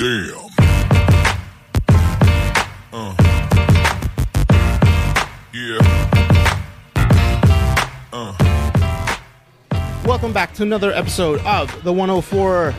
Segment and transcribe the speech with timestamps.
[0.00, 0.32] Damn.
[2.90, 3.14] Uh.
[5.52, 5.78] Yeah.
[8.10, 8.32] Uh.
[10.06, 12.74] Welcome back to another episode of the 104.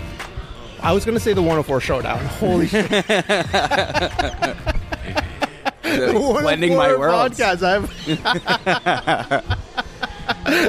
[0.81, 2.26] I was going to say the 104 Showdown.
[2.26, 2.89] Holy shit.
[5.84, 7.40] blending my 104 worlds.
[7.40, 7.62] Podcast.
[7.62, 7.88] I've.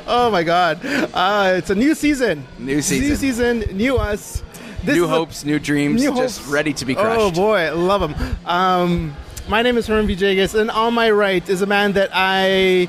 [0.07, 0.85] oh my god!
[0.85, 2.47] Uh, it's a new season.
[2.59, 3.09] New season.
[3.09, 3.61] New season.
[3.75, 4.43] New us.
[4.85, 6.51] This new is a- hopes, new dreams, New just hopes.
[6.53, 7.21] ready to be crushed.
[7.21, 8.37] Oh boy, love them.
[8.45, 9.17] Um,
[9.49, 12.89] my name is Herman Vijagas, and on my right is a man that I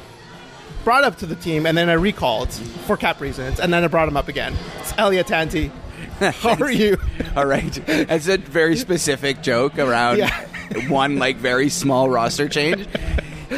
[0.84, 3.88] brought up to the team, and then I recalled for cap reasons, and then I
[3.88, 4.54] brought him up again.
[4.80, 5.72] It's Elliott Tanti.
[6.20, 6.98] How are you?
[7.36, 10.46] All right, it's a very specific joke around Yeah.
[10.90, 12.88] one like very small roster change.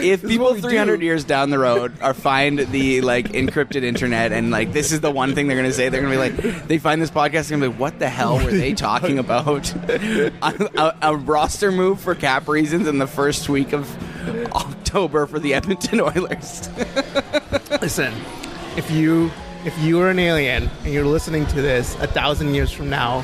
[0.03, 1.05] If is people what we 300 do.
[1.05, 5.11] years down the road are find the like encrypted internet and like this is the
[5.11, 7.69] one thing they're gonna say, they're gonna be like, they find this podcast and they're
[7.69, 9.73] gonna be like, what the hell were they talking about?
[9.89, 13.89] a, a, a roster move for cap reasons in the first week of
[14.53, 16.69] October for the Edmonton Oilers.
[17.81, 18.13] Listen,
[18.77, 19.31] if you
[19.65, 23.23] if you are an alien and you're listening to this a thousand years from now,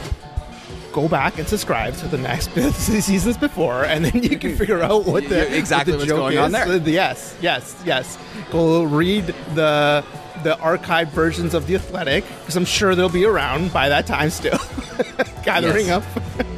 [0.91, 5.05] go back and subscribe to the next seasons before, and then you can figure out
[5.05, 6.51] what the exactly what the what's joke going on is.
[6.51, 6.75] there.
[6.75, 8.17] Uh, Yes, yes, yes.
[8.51, 10.03] Go read the
[10.43, 14.29] the archived versions of the Athletic because I'm sure they'll be around by that time
[14.31, 14.57] still,
[15.43, 16.03] gathering up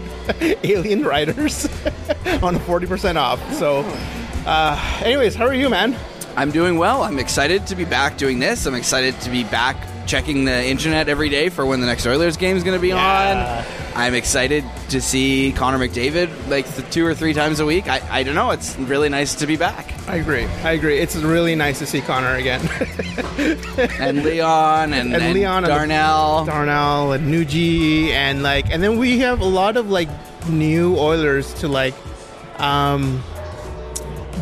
[0.41, 1.65] alien writers
[2.41, 3.53] on 40% off.
[3.55, 3.81] So,
[4.45, 5.97] uh, anyways, how are you, man?
[6.37, 7.03] I'm doing well.
[7.03, 8.65] I'm excited to be back doing this.
[8.65, 9.75] I'm excited to be back
[10.05, 12.89] checking the internet every day for when the next Oilers game is going to be
[12.89, 13.63] Yeah.
[13.65, 13.83] on.
[13.95, 17.87] I'm excited to see Connor McDavid like two or three times a week.
[17.87, 18.51] I, I don't know.
[18.51, 19.93] It's really nice to be back.
[20.09, 20.45] I agree.
[20.63, 20.97] I agree.
[20.99, 22.61] It's really nice to see Connor again.
[23.99, 26.45] And Leon and, And and Leon and the- Darnell.
[26.45, 30.09] Darnell and Nuge and like and then we have a lot of like
[30.49, 31.93] new Oilers to like
[32.59, 33.23] um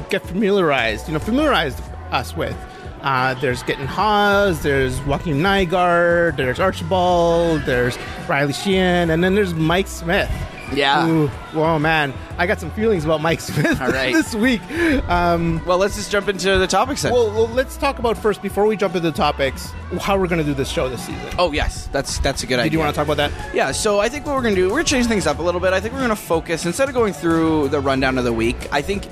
[0.09, 1.79] get familiarized, you know, familiarize
[2.11, 2.55] us with.
[3.01, 7.97] Uh, there's Gaetan Haas, there's Joakim Nygard, there's Archibald, there's
[8.27, 10.29] Riley Sheahan, and then there's Mike Smith.
[10.73, 11.05] Yeah.
[11.07, 12.13] Ooh, whoa, man.
[12.37, 14.13] I got some feelings about Mike Smith All right.
[14.13, 14.61] this week.
[15.09, 17.11] Um, well, let's just jump into the topics then.
[17.11, 20.39] well, well, let's talk about first, before we jump into the topics, how we're going
[20.39, 21.27] to do this show this season.
[21.37, 22.69] oh yes, that's that's a good idea.
[22.69, 23.53] Do you want to talk about that?
[23.53, 25.39] Yeah, so I think what we're going to do, we're going to change things up
[25.39, 25.73] a little bit.
[25.73, 28.69] I think we're going to focus, instead of going through the rundown of the week,
[28.71, 29.07] I think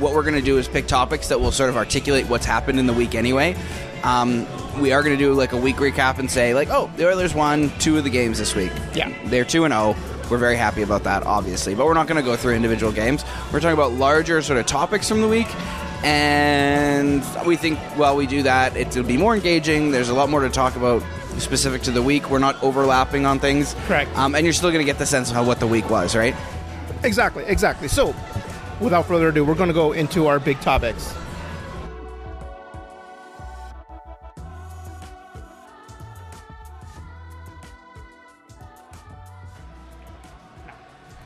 [0.00, 2.78] what we're going to do is pick topics that will sort of articulate what's happened
[2.78, 3.56] in the week anyway.
[4.02, 4.46] Um,
[4.80, 7.34] we are going to do like a week recap and say, like, oh, the Oilers
[7.34, 8.72] won two of the games this week.
[8.94, 9.12] Yeah.
[9.26, 9.96] They're 2 and 0.
[10.30, 11.74] We're very happy about that, obviously.
[11.74, 13.24] But we're not going to go through individual games.
[13.52, 15.48] We're talking about larger sort of topics from the week.
[16.02, 19.90] And we think while we do that, it'll be more engaging.
[19.90, 21.02] There's a lot more to talk about
[21.38, 22.30] specific to the week.
[22.30, 23.74] We're not overlapping on things.
[23.86, 24.16] Correct.
[24.16, 26.16] Um, and you're still going to get the sense of how, what the week was,
[26.16, 26.34] right?
[27.02, 27.88] Exactly, exactly.
[27.88, 28.14] So,
[28.80, 31.14] without further ado, we're going to go into our big topics.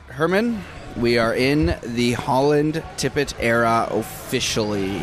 [0.07, 0.61] Herman,
[0.95, 4.99] we are in the Holland Tippett era officially.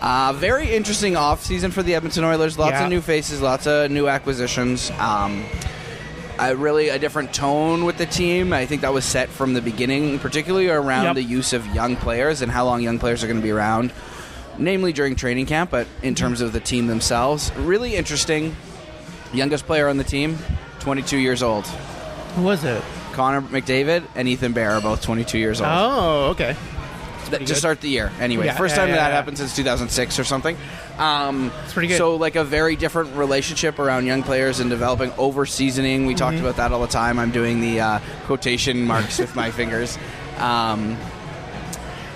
[0.00, 2.58] Uh, very interesting off season for the Edmonton Oilers.
[2.58, 2.84] Lots Yeah.
[2.84, 4.90] of new faces, lots of new acquisitions.
[4.98, 5.44] Um,
[6.38, 8.52] a really a different tone with the team.
[8.52, 11.14] I think that was set from the beginning, particularly around Yep.
[11.16, 13.92] the use of young players and how long young players are going to be around,
[14.58, 17.50] namely during training camp, but in terms of the team themselves.
[17.56, 18.54] Really interesting.
[19.32, 20.38] Youngest player on the team,
[20.80, 21.66] 22 years old.
[22.36, 22.82] Who was it?
[23.12, 25.70] Connor McDavid and Ethan Bear are both 22 years old.
[25.72, 26.56] Oh, okay.
[27.30, 28.10] Th- to start the year.
[28.20, 30.56] Anyway, Yeah, first yeah, time yeah, that happened since 2006 or something.
[30.98, 31.98] Um, It's pretty good.
[31.98, 36.06] So, like a very different relationship around young players and developing over seasoning.
[36.06, 36.18] We Mm-hmm.
[36.18, 37.18] talked about that all the time.
[37.18, 39.96] I'm doing the uh, quotation marks with my fingers.
[40.38, 40.96] Um,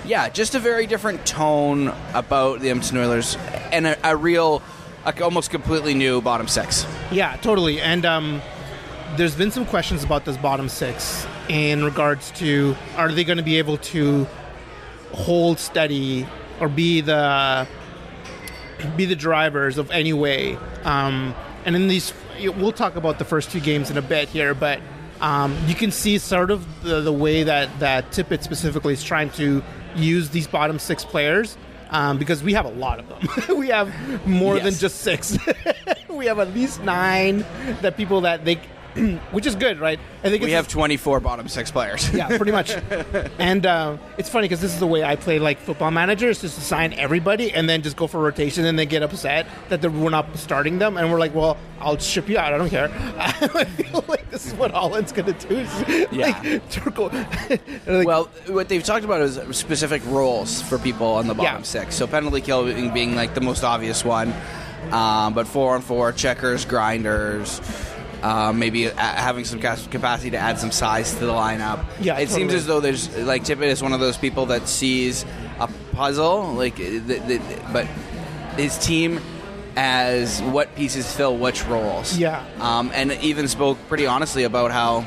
[0.05, 3.37] yeah, just a very different tone about the Edmonton Oilers
[3.71, 4.61] and a, a real,
[5.05, 6.85] like almost completely new bottom six.
[7.11, 7.79] Yeah, totally.
[7.79, 8.41] And um,
[9.15, 13.43] there's been some questions about this bottom six in regards to are they going to
[13.43, 14.27] be able to
[15.13, 16.27] hold steady
[16.59, 17.67] or be the
[18.97, 20.57] be the drivers of any way.
[20.83, 21.33] Um,
[21.65, 24.79] and in these, we'll talk about the first two games in a bit here, but
[25.21, 29.29] um, you can see sort of the, the way that that Tippett specifically is trying
[29.31, 29.63] to
[29.95, 31.57] use these bottom six players.
[31.89, 33.57] Um, because we have a lot of them.
[33.59, 33.93] we have
[34.25, 35.37] more than just six.
[36.09, 37.45] we have at least nine
[37.81, 38.59] that people that they
[39.31, 39.99] which is good, right?
[40.23, 42.11] I think We have 24 bottom six players.
[42.13, 42.71] yeah, pretty much.
[43.39, 46.57] and uh, it's funny because this is the way I play like football managers, just
[46.57, 50.35] assign everybody and then just go for rotation and then get upset that we're not
[50.37, 52.53] starting them and we're like, well, I'll ship you out.
[52.53, 52.89] I don't care.
[53.17, 55.47] I feel like this is what Holland's gonna do.
[55.57, 56.39] Is, Yeah.
[56.85, 56.97] Like.
[57.87, 61.61] Like, Well, what they've talked about is specific roles for people on the bottom Yeah.
[61.63, 61.95] six.
[61.95, 64.33] So penalty kill being, being like the most obvious one,
[64.91, 67.59] um, but four on four checkers, grinders.
[68.23, 71.83] Uh, maybe a- having some capacity to add some size to the lineup.
[71.99, 75.25] Yeah, it seems as though there's like Tippett is one of those people that sees
[75.59, 77.41] a puzzle, like, the, the,
[77.73, 77.85] but
[78.55, 79.19] his team
[79.75, 82.17] as what pieces fill which roles.
[82.17, 82.45] Yeah.
[82.61, 85.05] um, and even spoke pretty honestly about how.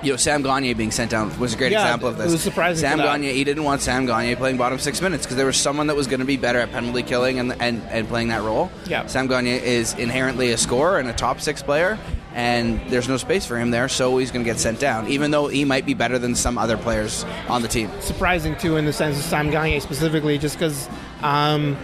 [0.00, 2.30] You know, Sam Gagner being sent down was a great Yeah, example of it this.
[2.30, 2.98] was surprising Sam.
[2.98, 5.96] Gagner, he didn't want Sam Gagner playing bottom six minutes because there was someone that
[5.96, 8.70] was going to be better at penalty killing and, and, and playing that role.
[8.86, 9.06] Yeah.
[9.06, 11.98] Sam Gagner is inherently a scorer and a top six player,
[12.38, 15.32] and there's no space for him there, so he's going to get sent down, even
[15.32, 17.90] though he might be better than some other players on the team.
[18.00, 20.88] surprising too in the sense of Sam Gagner specifically, just because
[21.22, 21.76] um,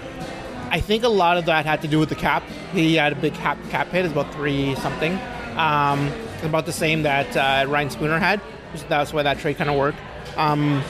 [0.71, 2.45] I think a lot of that had to do with the cap.
[2.73, 5.19] He had a big cap cap hit, it's about three something,
[5.57, 6.13] um,
[6.45, 8.41] about the same that uh, Ryan Spooner had.
[8.77, 9.99] So that's why that trade kind of worked.
[10.37, 10.85] Um,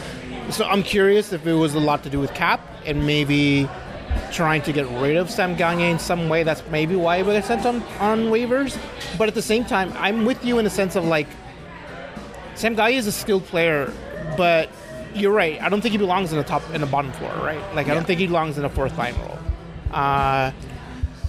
[0.51, 3.67] so I'm curious if it was a lot to do with cap and maybe
[4.33, 6.43] trying to get rid of Sam Gagner in some way.
[6.43, 8.77] That's maybe why he got sent on on waivers.
[9.19, 11.29] But at the same time, I'm with you in the sense of like
[12.55, 13.93] Sam Gagner is a skilled player,
[14.37, 14.69] but
[15.15, 15.61] you're right.
[15.63, 17.75] I don't think he belongs in the top in the bottom floor, right?
[17.75, 19.39] Like I don't think he belongs in a fourth line role.
[19.93, 20.51] Uh,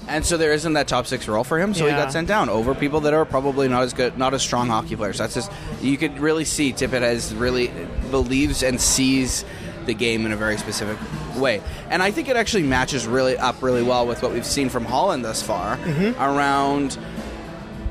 [0.07, 2.47] And so there isn't that top six role for him, so he got sent down
[2.49, 5.17] over people that are probably not as good, not as strong hockey players.
[5.17, 5.51] That's just
[5.81, 7.71] you could really see Tippett has really
[8.11, 9.43] believes and sees
[9.85, 10.97] the game in a very specific
[11.37, 14.69] way, and I think it actually matches really up really well with what we've seen
[14.69, 15.77] from Holland thus far
[16.19, 16.97] around.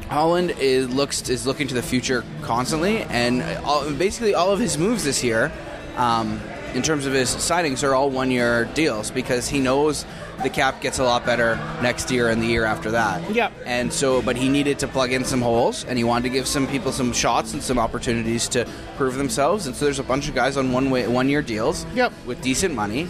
[0.08, 4.76] Holland is looks is looking to the future constantly, and all, basically all of his
[4.78, 5.50] moves this year,
[5.96, 6.40] um,
[6.74, 10.04] in terms of his signings, are all one year deals because he knows
[10.42, 13.34] the cap gets a lot better next year and the year after that.
[13.34, 13.52] Yep.
[13.64, 16.46] And so, but he needed to plug in some holes, and he wanted to give
[16.46, 18.66] some people some shots and some opportunities to
[18.96, 19.66] prove themselves.
[19.66, 21.86] And so, there's a bunch of guys on one way one year deals.
[21.94, 22.12] Yep.
[22.26, 23.08] With decent money,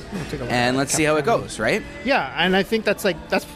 [0.49, 1.59] and let's see how it goes.
[1.59, 1.83] Right.
[2.05, 3.47] yeah, and I think that's like that's.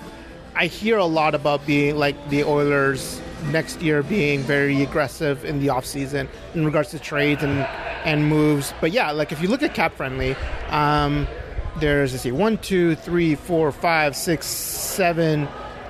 [0.54, 3.20] I hear a lot about being like the Oilers
[3.52, 7.60] next year being very aggressive in the offseason in regards to trades and
[8.04, 8.72] and moves.
[8.80, 10.34] But yeah, like if you look at cap friendly,
[10.70, 11.26] um,
[11.80, 15.48] there's let's see, one, two, three, four, five, six, seven,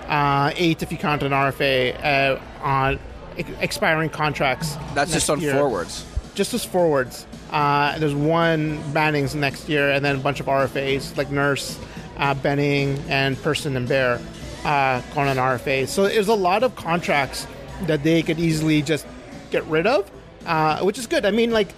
[0.09, 2.99] uh, eight if you count an RFA uh, on
[3.37, 4.77] ex- expiring contracts.
[4.95, 5.55] That's just on year.
[5.55, 6.05] forwards.
[6.35, 7.27] just as forwards.
[7.51, 11.79] Uh, there's one Bannings next year, and then a bunch of RFAs like Nurse,
[12.19, 14.21] uh, Benning, and Persson and Bear
[14.65, 15.89] uh, going on RFAs.
[15.89, 17.47] So there's a lot of contracts
[17.83, 19.07] that they could easily just
[19.51, 20.11] get rid of,
[20.47, 21.25] uh, which is good.
[21.25, 21.69] I mean, like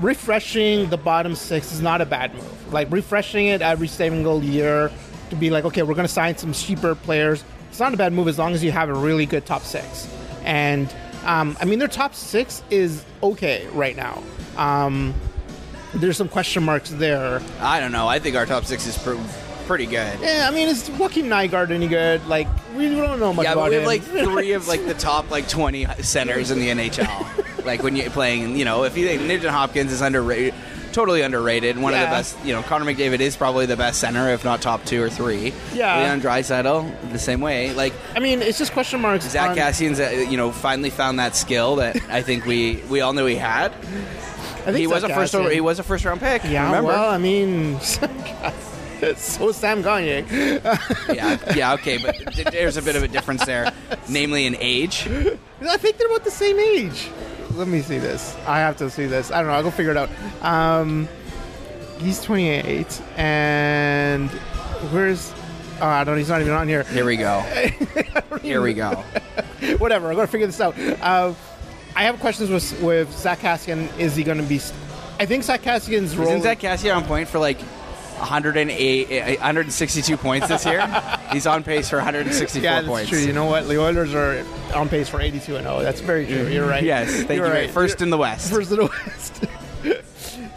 [0.00, 2.72] refreshing the bottom six is not a bad move.
[2.72, 4.90] Like refreshing it every single year
[5.30, 7.44] to be like, okay, we're going to sign some cheaper players.
[7.70, 10.08] It's not a bad move as long as you have a really good top six.
[10.44, 10.94] And
[11.24, 14.22] um, I mean, their top six is okay right now.
[14.56, 15.14] Um,
[15.94, 17.40] there's some question marks there.
[17.60, 18.08] I don't know.
[18.08, 19.14] I think our top six is pr-
[19.66, 20.18] pretty good.
[20.20, 22.26] Yeah, I mean, is Joakim Nygard any good?
[22.26, 23.86] Like, we don't know much Yeah, about we have him.
[23.86, 27.46] like three of like the top like twenty centers in the NHL.
[27.64, 30.54] like when you're playing, you know, if you think Nugent Hopkins is underrated,
[30.92, 31.78] totally underrated.
[31.78, 32.36] One of the best.
[32.44, 35.52] You know, Connor McDavid is probably the best center, if not top two or three.
[35.74, 36.00] Yeah.
[36.00, 37.72] Leon Draisaitl the same way.
[37.72, 39.28] Like I mean, it's just question marks.
[39.28, 43.00] Zach on- Kassian's, uh, you know, finally found that skill that I think we we
[43.00, 43.72] all knew he had.
[43.72, 46.44] I think He was a first over, he was a first round pick.
[46.44, 46.88] Yeah, remember?
[46.88, 47.80] well, I mean,
[49.16, 50.24] so Sam Gagner.
[51.12, 52.16] yeah, yeah, okay, but
[52.52, 53.72] there's a bit of a difference there,
[54.08, 55.08] namely in age.
[55.62, 57.08] I think they're about the same age.
[57.54, 58.34] Let me see this.
[58.46, 59.30] I have to see this.
[59.30, 59.52] I don't know.
[59.54, 60.10] I'll go figure it out.
[60.42, 61.08] Um,
[61.98, 64.30] he's 28, and
[64.90, 65.32] where's?
[65.80, 66.16] Oh, I don't.
[66.16, 66.84] He's not even on here.
[66.84, 67.40] Here we go.
[68.42, 68.90] Here we go.
[69.78, 70.10] Whatever.
[70.10, 70.78] I'm gonna figure this out.
[70.78, 71.34] Uh,
[71.94, 73.96] I have questions with with Zack Kassian.
[73.98, 74.60] Is he gonna be?
[75.20, 76.28] I think Zack Kassian's role.
[76.28, 77.58] Isn't Zack Kassian on point for like
[78.22, 80.86] 108, eh, 162 points this year?
[81.32, 83.10] He's on pace for 164 yeah, that's points.
[83.10, 83.18] true.
[83.18, 83.66] You know what?
[83.68, 85.80] The Oilers are on pace for 82 and 0.
[85.82, 86.46] That's very true.
[86.48, 86.82] You're right.
[86.82, 87.52] Yes, thank You're you.
[87.52, 87.70] right.
[87.70, 88.50] First in the West.
[88.52, 89.44] First in the West.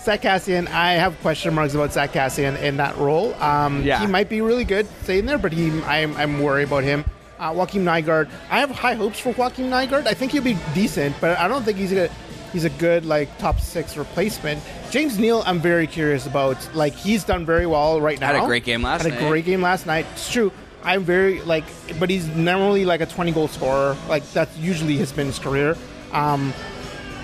[0.03, 3.33] Zack Kassian, I have question marks about Zack Kassian in that role.
[3.41, 3.99] Um, Yeah.
[3.99, 7.03] He might be really good staying there, but he, I'm, I'm worried about him.
[7.39, 10.05] Uh, Joakim Nygard, I have high hopes for Joakim Nygard.
[10.05, 12.09] I think he'll be decent, but I don't think he's a
[12.55, 14.63] he's a good like top six replacement.
[14.89, 16.57] James Neal, I'm very curious about.
[16.73, 18.27] Like he's done very well right now.
[18.33, 19.27] Had a great game last Had a night.
[19.27, 20.05] great game last night.
[20.13, 20.51] It's true.
[20.81, 21.65] I'm very like,
[21.99, 23.97] but he's normally like a 20 goal scorer.
[24.07, 25.75] Like that's usually has been his career.
[26.13, 26.53] Um,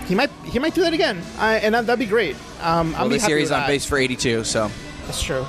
[0.06, 2.36] he might he might do that again, I, and that, that'd be great.
[2.62, 4.70] Um, Well, I'm this year he's on pace for 82, so
[5.06, 5.46] That's true.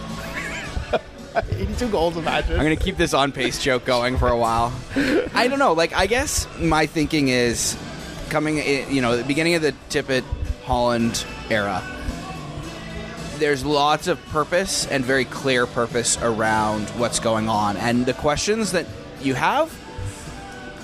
[1.50, 2.52] 82 goals, imagine.
[2.54, 4.72] I'm gonna keep this on pace joke going for a while.
[5.34, 5.72] I don't know.
[5.72, 7.76] Like, I guess my thinking is
[8.32, 10.24] coming, i- you know, the beginning of the Tippett
[10.64, 11.82] Holland era.
[13.38, 18.72] There's lots of purpose and very clear purpose around what's going on, and the questions
[18.72, 18.86] that
[19.20, 19.70] you have,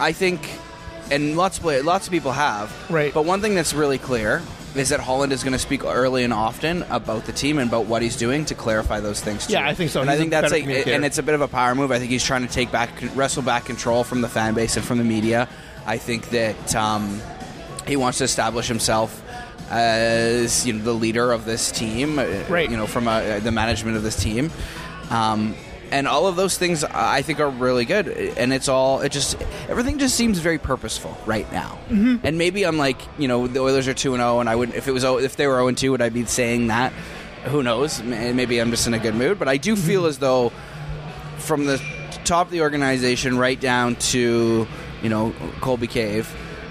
[0.00, 0.48] I think,
[1.10, 2.70] and lots of lots of people have.
[2.90, 3.14] Right.
[3.14, 4.42] But one thing that's really clear
[4.74, 7.86] is that Holland is going to speak early and often about the team and about
[7.86, 9.46] what he's doing to clarify those things.
[9.46, 9.54] Too.
[9.54, 10.00] Yeah, I think so.
[10.02, 11.90] And I He's a think that's like, and it's a bit of a power move.
[11.90, 14.84] I think he's trying to take back, wrestle back control from the fan base and
[14.84, 15.48] from the media.
[15.86, 17.20] I think that um,
[17.88, 19.22] he wants to establish himself
[19.70, 22.70] as you know the leader of this team, uh, Right.
[22.70, 24.50] You know, from uh, the management of this team.
[25.10, 25.54] Um,
[25.90, 29.40] and all of those things I think are really good, and it's all it just
[29.68, 31.78] everything just seems very purposeful right now.
[31.88, 32.26] Mm-hmm.
[32.26, 34.74] And maybe I'm like you know the Oilers are two and zero, and I would
[34.74, 36.92] if it was if they were zero and two, would I be saying that?
[37.44, 38.02] Who knows?
[38.02, 40.52] Maybe I'm just in a good mood, but I do feel as though
[41.38, 41.82] from the
[42.24, 44.66] top of the organization right down to
[45.02, 46.30] you know Colby Cave,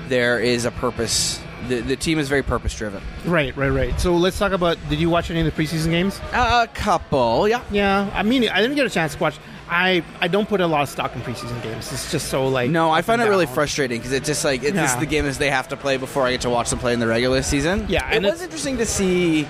[0.10, 1.42] there is a purpose.
[1.68, 3.02] The, the team is very purpose driven.
[3.26, 4.00] right, right, right.
[4.00, 4.78] So let's talk about.
[4.90, 6.20] Did you watch any of the preseason games?
[6.34, 7.62] A couple, yeah.
[7.72, 9.38] Yeah, I mean, I didn't get a chance to watch.
[9.70, 11.92] I I don't put a lot of stock in preseason games.
[11.92, 12.70] It's just so like.
[12.70, 15.26] No, I find it really frustrating because it's just like it's this is the game
[15.26, 17.42] that they have to play before I get to watch them play in the regular
[17.42, 17.86] season.
[17.90, 19.48] Yeah, it and was it's- interesting to see.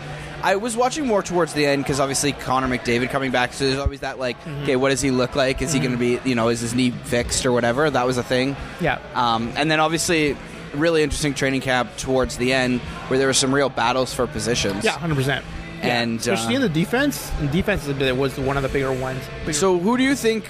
[0.47, 3.79] I was watching more towards the end because obviously Connor McDavid coming back, so there's
[3.79, 4.63] always that like, Mm-hmm.
[4.63, 5.61] okay, what does he look like?
[5.61, 7.89] Is he going to be, you know, is his knee fixed or whatever?
[7.89, 8.55] That was a thing.
[8.79, 8.99] Yeah.
[9.13, 10.37] Um, and then obviously,
[10.73, 14.85] really interesting training camp towards the end where there were some real battles for positions.
[14.85, 15.43] Yeah, hundred percent.
[15.81, 18.69] And, especially uh, in the defense, and defense is a bit- was one of the
[18.69, 19.21] bigger ones.
[19.41, 20.45] Bigger- So who do you think?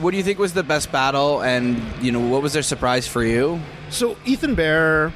[0.00, 1.42] What do you think was the best battle?
[1.42, 3.60] And you know, what was their surprise for you?
[3.90, 5.12] So Ethan Bear,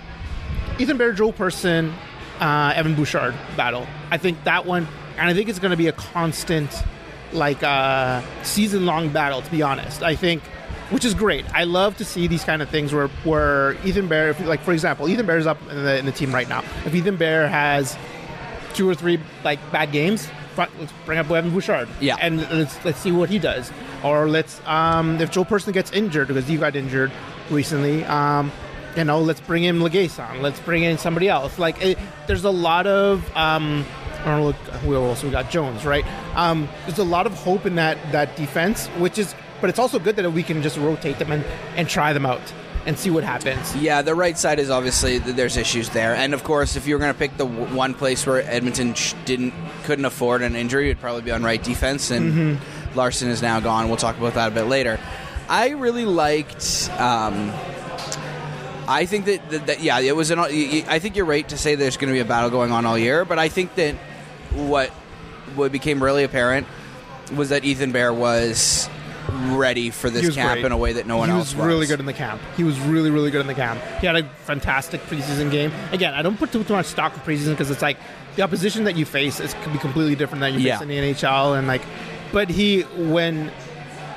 [0.78, 1.94] Ethan Bear, Joel Persson,
[2.40, 3.86] uh, Evan Bouchard battle.
[4.10, 4.86] I think that one,
[5.18, 6.70] and I think it's going to be a constant,
[7.32, 9.42] like uh, season long battle.
[9.42, 10.42] To be honest, I think,
[10.90, 11.44] which is great.
[11.54, 14.72] I love to see these kind of things where where Ethan Bear, if, like for
[14.72, 16.62] example, Ethan Bear is up in the, in the team right now.
[16.84, 17.96] If Ethan Bear has
[18.74, 21.88] two or three like bad games, let's bring up Evan Bouchard.
[22.00, 22.16] Yeah.
[22.20, 23.70] and let's let's see what he does.
[24.04, 27.10] Or let's um, if Joe Persson gets injured because he got injured
[27.50, 28.52] recently, um,
[28.96, 30.40] you know, let's bring in Lagesson.
[30.40, 31.58] Let's bring in somebody else.
[31.58, 33.84] Like it, there's a lot of um,
[34.20, 34.46] I don't know.
[34.46, 35.50] Look, who else we got?
[35.50, 36.04] Jones, right?
[36.36, 39.98] Um, there's a lot of hope in that that defense, which is, but it's also
[39.98, 41.44] good that we can just rotate them and
[41.76, 42.40] and try them out
[42.86, 43.74] and see what happens.
[43.76, 47.00] Yeah, the right side is obviously there's issues there, and of course, if you were
[47.00, 49.52] going to pick the w- one place where Edmonton sh- didn't
[49.84, 52.10] couldn't afford an injury, it'd probably be on right defense.
[52.10, 52.96] And Mm-hmm.
[52.98, 53.88] Larsson is now gone.
[53.88, 54.98] We'll talk about that a bit later.
[55.48, 56.88] I really liked.
[56.98, 57.52] Um,
[58.88, 60.38] I think that, that, that yeah, it was an.
[60.38, 62.98] I think you're right to say there's going to be a battle going on all
[62.98, 63.94] year, but I think that
[64.54, 64.90] what
[65.54, 66.66] what became really apparent
[67.34, 68.88] was that Ethan Bear was
[69.48, 70.64] ready for this camp great.
[70.64, 71.52] in a way that no one else was.
[71.52, 72.40] he was really good in the camp.
[72.56, 73.80] He was really, really good in the camp.
[74.00, 75.72] He had a fantastic preseason game.
[75.92, 77.96] Again, I don't put too, too much stock in preseason because it's like
[78.36, 80.74] the opposition that you face is could be completely different than you Yeah.
[80.78, 81.82] face in the NHL, and like,
[82.32, 83.48] but he when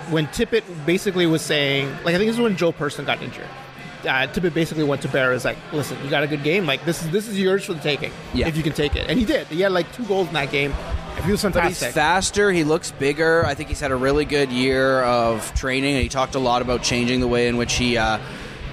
[0.09, 3.47] when Tippett basically was saying, like, I think this is when Joe Persson got injured.
[4.01, 6.65] Uh, Tippett basically went to Bear is like, listen, you got a good game.
[6.65, 8.11] Like this is this is yours for the taking.
[8.33, 8.47] Yeah.
[8.47, 9.47] if you can take it, and he did.
[9.47, 10.73] He had like two goals in that game.
[11.25, 11.93] He was But he's fantastic.
[11.93, 12.49] faster.
[12.51, 13.45] He looks bigger.
[13.45, 15.95] I think he's had a really good year of training.
[15.95, 18.19] And he talked a lot about changing the way in which he uh,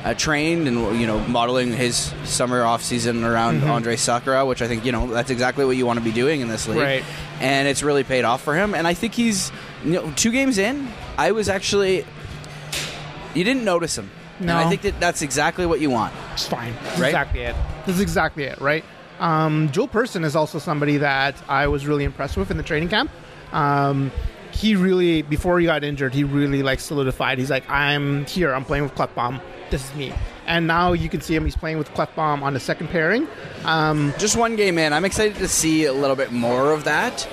[0.04, 3.68] uh, trained and you know modeling his summer off season around Mm-hmm.
[3.88, 6.40] Andrej Sekera, which I think you know that's exactly what you want to be doing
[6.40, 6.78] in this league.
[6.78, 7.04] Right.
[7.40, 8.76] And it's really paid off for him.
[8.76, 9.50] And I think he's
[9.84, 10.88] you know two games in.
[11.18, 12.04] I was actually
[13.34, 14.08] you didn't notice him.
[14.38, 14.56] And No.
[14.58, 16.12] I think that that's exactly what you want.
[16.34, 16.72] It's fine.
[16.84, 17.08] That's Right?
[17.08, 17.56] exactly it.
[17.86, 18.84] That's exactly it, right?
[19.18, 22.88] Um, Joel Persson is also somebody that I was really impressed with in the training
[22.90, 23.10] camp.
[23.52, 24.12] Um,
[24.50, 27.38] he really, before he got injured, he really like solidified.
[27.38, 28.54] He's like, I'm here.
[28.54, 29.40] I'm playing with Klefbom.
[29.70, 30.12] This is me.
[30.46, 31.44] And now you can see him.
[31.44, 33.26] He's playing with Klefbom on the second pairing.
[33.64, 34.92] Um, Just one game in.
[34.92, 37.26] I'm excited to see a little bit more of that.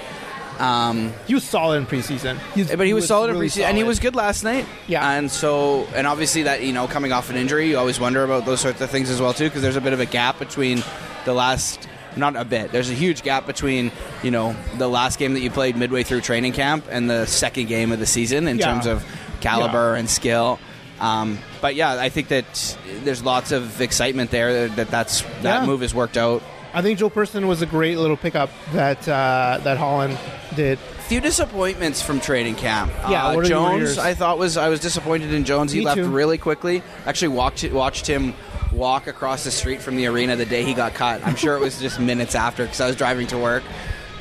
[0.59, 2.37] Um, he was solid in preseason.
[2.53, 4.65] He's- but he was, solid really in preseason, and he was good last night.
[4.87, 5.09] Yeah.
[5.17, 8.45] and so and obviously that you know coming off an injury, you always wonder about
[8.45, 10.83] those sorts of things as well too, because there's a bit of a gap between
[11.25, 11.87] the last.
[12.15, 12.71] Not a bit.
[12.71, 13.91] There's a huge gap between
[14.21, 17.65] you know the last game that you played midway through training camp and the second
[17.67, 18.65] game of the season in Yeah.
[18.71, 19.03] terms of
[19.41, 19.99] caliber Yeah.
[19.99, 20.59] and skill.
[20.99, 25.65] Um, but yeah, I think that there's lots of excitement there that that's that Yeah.
[25.65, 26.43] move has worked out.
[26.75, 30.15] I think Joe Persson was a great little pickup that uh, that Holland
[30.53, 32.91] did few disappointments from training camp.
[33.09, 33.97] Yeah, Uh, what are your- Jones.
[33.97, 35.71] I thought was I was disappointed in Jones.
[35.71, 36.07] He left too.
[36.07, 36.81] really quickly.
[37.05, 38.33] Actually, walked watched him
[38.71, 41.21] walk across the street from the arena the day he got cut.
[41.25, 43.63] I'm sure it was just minutes after because I was driving to work,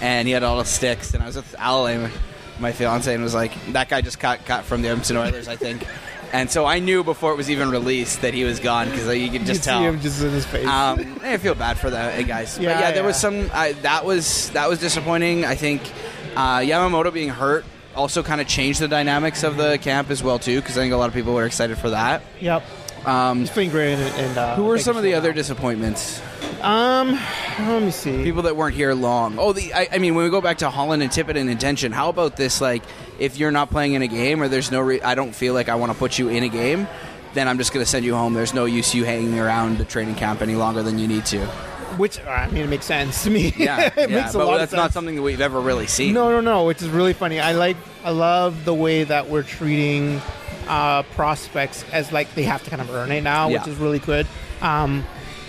[0.01, 1.99] and he had all the sticks, and I was with Allie,
[2.59, 5.57] my fiance, and was like, "That guy just got cut from the Edmonton Oilers, I
[5.57, 5.87] think."
[6.35, 9.29] And so I knew before it was even released that he was gone because you
[9.31, 9.83] could You just see tell.
[9.83, 10.67] him just in his face.
[10.67, 12.59] Um, I feel bad for the guys.
[12.59, 13.51] Yeah, but yeah, there was some.
[13.53, 15.45] I, that was that was disappointing.
[15.45, 15.83] I think
[16.37, 20.39] uh, Yamamoto being hurt also kind of changed the dynamics of the camp as well
[20.39, 22.23] too, because I think a lot of people were excited for that.
[22.41, 22.63] yep.
[23.07, 23.95] Um, He's playing great.
[23.95, 26.23] And, and, uh, who were some of the other Bakersfield disappointments?
[26.63, 27.19] Um,
[27.59, 28.23] let me see.
[28.23, 29.41] People that weren't here long.
[29.41, 31.91] Oh, the I, I mean, when we go back to Holland and Tippett and intention,
[31.91, 32.61] how about this?
[32.61, 32.85] Like,
[33.19, 35.69] if you're not playing in a game or there's no, re- I don't feel like
[35.69, 36.87] I want to put you in a game.
[37.35, 38.35] Then I'm just going to send you home.
[38.35, 41.49] There's no use you hanging around the training camp any longer than you need to.
[41.97, 43.53] Which I mean, it makes sense to me.
[43.57, 45.87] Yeah, it yeah, makes a but lot that's of not something that we've ever really
[45.87, 46.15] seen.
[46.15, 46.65] No, no, no.
[46.67, 47.41] Which is really funny.
[47.41, 47.77] I like.
[48.05, 50.21] I love the way that we're treating
[50.69, 53.59] uh, prospects as like they have to kind of earn it now, Yeah.
[53.59, 54.27] which is really good.
[54.61, 55.05] Um,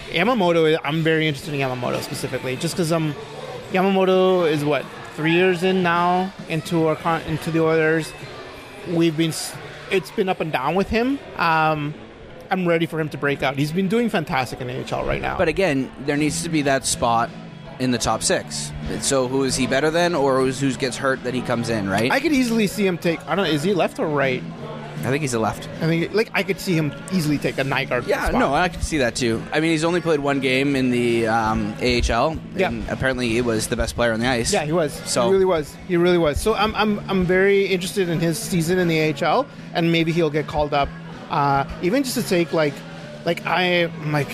[0.10, 0.78] Yamamoto.
[0.84, 3.16] I'm very interested in Yamamoto specifically, just because um,
[3.72, 4.86] Yamamoto is what
[5.16, 8.12] three years in now into our con- into the Oilers.
[8.90, 9.34] We've been.
[9.92, 11.20] It's been up and down with him.
[11.38, 11.94] Um,
[12.54, 13.58] I'm ready for him to break out.
[13.58, 15.40] He's been doing fantastic in the AHL right now.
[15.40, 17.32] But again, there needs to be that spot
[17.80, 18.72] in the top six.
[19.02, 21.90] So who is he better than, or who's, who gets hurt that he comes in,
[21.90, 22.12] right?
[22.12, 23.20] I could easily see him take.
[23.28, 23.52] I don't know.
[23.52, 24.44] Is he left or right?
[25.00, 25.68] I think he's a left.
[25.82, 28.08] I think like I could see him easily take a Nygard.
[28.08, 28.40] Yeah, spot.
[28.40, 29.44] no, I can see that too.
[29.52, 32.38] I mean, he's only played one game in the um, AHL.
[32.56, 32.70] Yeah.
[32.70, 34.54] and apparently he was the best player on the ice.
[34.54, 34.94] Yeah, he was.
[35.10, 35.76] So- he really was.
[35.90, 36.40] He really was.
[36.40, 40.30] So I'm I'm I'm very interested in his season in the AHL, and maybe he'll
[40.30, 40.88] get called up,
[41.34, 42.74] uh, even just to take like,
[43.26, 44.32] like I like,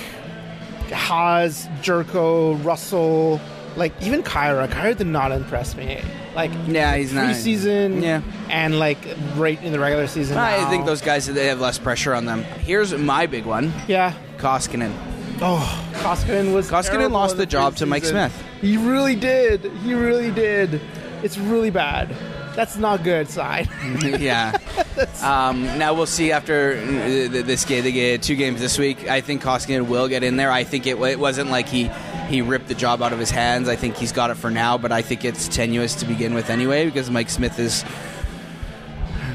[0.92, 3.40] Haas, Jurco, Russell,
[3.76, 4.68] like even Khaira.
[4.68, 6.02] Khaira did not impress me.
[6.36, 8.02] Like Yeah, he's not- preseason.
[8.02, 8.22] Yeah.
[8.50, 8.98] and like
[9.36, 10.38] right in the regular season.
[10.38, 10.70] I now.
[10.70, 12.44] think those guys they have less pressure on them.
[12.44, 14.14] Here's my big one: Yeah.
[14.38, 14.94] Koskinen.
[15.42, 15.64] Oh,
[15.94, 16.70] Koskinen was.
[16.70, 18.04] Koskinen lost in the job to Mike.
[18.06, 18.34] Smith.
[18.62, 19.64] He really did.
[19.84, 20.82] He really did.
[21.24, 22.14] It's really bad.
[22.56, 23.70] That's not good side.
[24.20, 24.58] yeah.
[25.22, 27.84] Um, now we'll see after uh, this game.
[27.84, 29.08] They get two games this week.
[29.10, 30.52] I think Koskinen will get in there.
[30.52, 31.90] I think it, it wasn't like he
[32.30, 33.68] he ripped the job out of his hands.
[33.68, 36.50] I think he's got it for now, but I think it's tenuous to begin with
[36.50, 37.84] anyway because Mike Smith is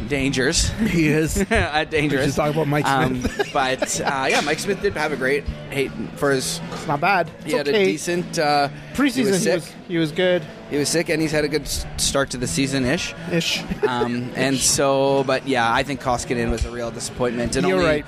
[0.09, 0.69] dangerous.
[0.89, 1.39] he is.
[1.51, 2.21] uh, dangerous.
[2.23, 3.51] We should talk about Mike Um, Smith.
[3.53, 6.61] but uh, yeah, Mike Smith did have a great hate for his.
[6.73, 7.31] It's not bad.
[7.41, 7.83] It's He had okay.
[7.83, 9.15] a decent uh, preseason.
[9.15, 11.67] He was He was, he was good He was sick, and he's had a good
[11.99, 13.15] start to the season ish.
[13.33, 13.63] ish.
[13.85, 17.55] Um, and so, but yeah, I think Koskinen was a real disappointment.
[17.57, 18.05] And You're only, right.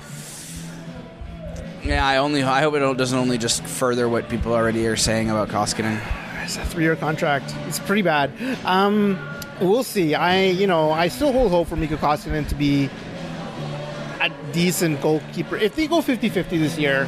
[1.83, 5.29] Yeah, I only I hope it doesn't only just further what people already are saying
[5.29, 6.01] about Koskinen.
[6.43, 7.53] It's a three-year contract.
[7.67, 8.31] It's pretty bad.
[8.65, 9.19] Um,
[9.61, 10.15] we'll see.
[10.15, 12.89] I, you know, I still hold hope for Mikko Koskinen to be
[14.21, 15.57] a decent goalkeeper.
[15.57, 17.07] If they go 50-50 this year,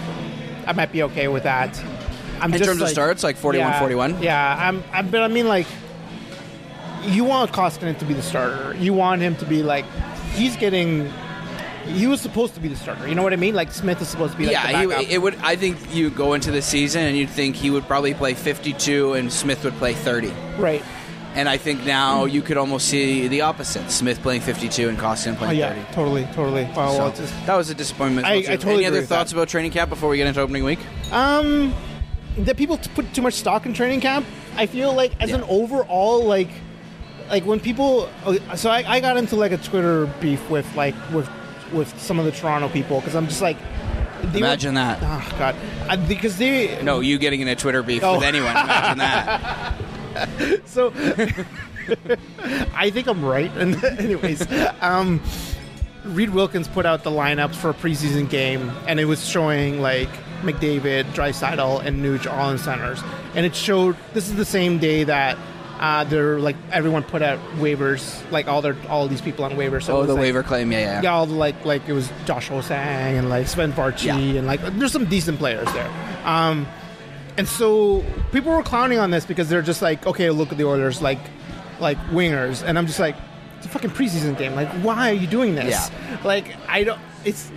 [0.68, 1.80] I might be okay with that.
[2.42, 4.24] I'm In terms of like- starts, like 41 yeah, 41?
[4.24, 5.68] Yeah, I'm, I'm, but I mean, like,
[7.04, 8.76] you want Koskinen to be the starter.
[8.78, 9.86] You want him to be like,
[10.34, 11.12] he's getting.
[11.86, 13.08] He was supposed to be the starter.
[13.08, 13.56] You know what I mean?
[13.56, 15.36] Like Smith is supposed to be like the yeah, he, it would.
[15.38, 19.14] I think you go into the season and you'd think he would probably play 52
[19.14, 20.32] and Smith would play 30.
[20.60, 20.84] right.
[21.36, 25.16] And I think now you could almost see the opposite: Smith playing 52 and Oh
[25.38, 25.94] playing yeah, 30.
[25.94, 26.66] totally, totally.
[26.74, 28.26] So, well, just, that was a disappointment.
[28.26, 29.38] I- I Any totally agree other thoughts that.
[29.38, 30.80] about training camp before we get into opening week?
[31.12, 31.74] Um,
[32.40, 34.26] that people t- put too much stock in training camp.
[34.58, 36.50] I feel like as an overall, like,
[37.30, 38.10] like when people.
[38.26, 41.30] uh, So I, I got into like a Twitter beef with like with
[41.72, 43.58] with some of the Toronto people because I'm just like.
[44.34, 45.00] They Imagine were, that.
[45.02, 45.56] Oh God,
[45.88, 46.82] I, because they.
[46.84, 48.16] No, you getting in a Twitter beef Oh.
[48.16, 48.52] with anyone.
[48.52, 49.80] Imagine that.
[50.66, 50.94] So
[52.76, 53.52] I think I'm right.
[53.58, 54.46] And anyways,
[54.82, 55.22] um,
[56.06, 60.10] Reid Wilkins put out the lineups for a preseason game, and it was showing like
[60.42, 63.02] McDavid, Draisaitl, and Nuge all in centers.
[63.36, 65.38] And it showed this is the same day that
[65.80, 69.84] uh, they're like everyone put out waivers, like all their all these people on waivers.
[69.84, 70.72] So Oh, the like, waiver claim.
[70.72, 71.02] Yeah, yeah.
[71.02, 72.72] yeah, all the, like like it was Josh Osang
[73.18, 74.40] and like Sven Baertschi Yeah.
[74.40, 75.90] and like there's some decent players there.
[76.26, 76.68] Um,
[77.38, 80.66] and so people were clowning on this because they're just like, okay, look at the
[80.66, 81.20] Oilers like
[81.80, 83.16] like wingers, and I'm just like,
[83.58, 84.54] it's a fucking preseason game.
[84.56, 85.90] Like, why are you doing this?
[85.90, 86.20] Yeah.
[86.24, 87.00] Like, I don't.
[87.26, 87.52] It's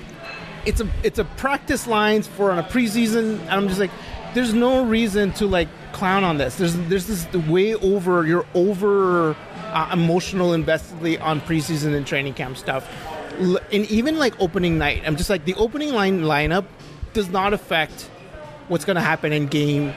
[0.65, 3.91] it's a it's a practice lines for on a preseason, and I'm just like,
[4.35, 6.57] there's no reason to like clown on this.
[6.57, 8.27] There's there's this way over.
[8.27, 9.37] You're over
[9.73, 12.89] uh, emotional investedly on preseason and training camp stuff,
[13.41, 15.03] L- and even like opening night.
[15.07, 16.67] I'm just like the opening line lineup
[17.13, 18.09] does not affect
[18.69, 19.93] what's going to happen in game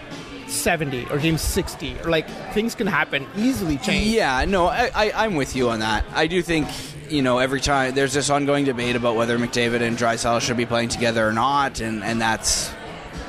[0.48, 4.08] 70 or game 60 or like things can happen easily change.
[4.08, 6.06] Yeah, no, I, I, I'm with you on that.
[6.14, 6.68] I do think,
[7.10, 10.66] you know, every time there's this ongoing debate about whether McDavid and Draisaitl should be
[10.66, 12.72] playing together or not, and, and that's,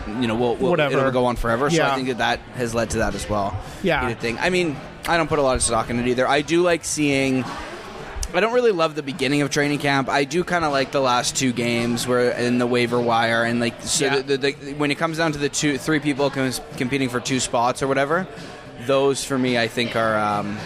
[0.07, 0.99] you know, we'll, we'll, Whatever.
[0.99, 1.71] it'll go on forever.
[1.71, 3.59] So I think that that has led to that as well.
[3.83, 4.13] Yeah.
[4.15, 4.39] Thing.
[4.39, 4.77] I mean,
[5.09, 6.27] I don't put a lot of stock in it either.
[6.29, 7.45] I do like seeing.
[8.37, 10.09] I don't really love the beginning of training camp.
[10.09, 13.61] I do kind of like the last two games where in the waiver wire and
[13.61, 14.21] like so Yeah.
[14.21, 17.21] the, the, the, when it comes down to the two three people com- competing for
[17.21, 18.27] two spots or whatever,
[18.87, 20.59] those for me I think are um,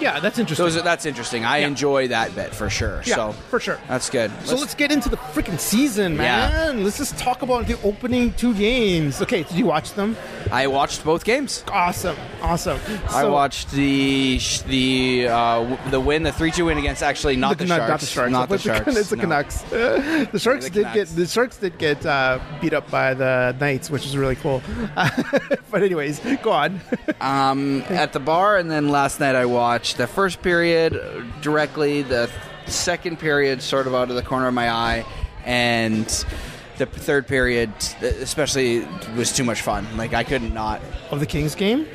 [0.00, 0.64] Yeah, that's interesting.
[0.64, 1.44] those are, that's interesting.
[1.44, 1.66] I Yeah.
[1.68, 3.02] enjoy that bit for sure.
[3.06, 3.78] yeah, so for sure.
[3.88, 4.30] that's good.
[4.44, 6.48] So let's get into the freaking season, Yeah.
[6.48, 6.84] man.
[6.84, 9.20] Let's just talk about the opening two games.
[9.22, 10.16] Okay, did you watch them?
[10.52, 11.64] I watched both games.
[11.72, 12.78] Awesome, awesome.
[13.08, 17.02] I So- watched the sh- the uh, w- the win, the three two win against
[17.02, 18.96] actually not the, Canuck- Sharks, not the Sharks, not the But Sharks.
[18.96, 19.22] It's the no.
[19.22, 19.60] Canucks.
[19.70, 20.94] the Sharks the did Canucks.
[20.94, 24.62] get the Sharks did get uh, beat up by the Knights, which is really cool.
[25.70, 26.80] but anyways, go on.
[27.20, 32.00] um, at the bar, and then last night I watched the first period uh, directly,
[32.00, 32.30] the
[32.66, 35.04] second period sort of out of the corner of my eye,
[35.44, 36.06] and
[36.78, 37.70] the third period,
[38.02, 39.86] uh, especially, was too much fun.
[39.96, 40.80] Like I could not.
[41.10, 41.86] of the Kings game,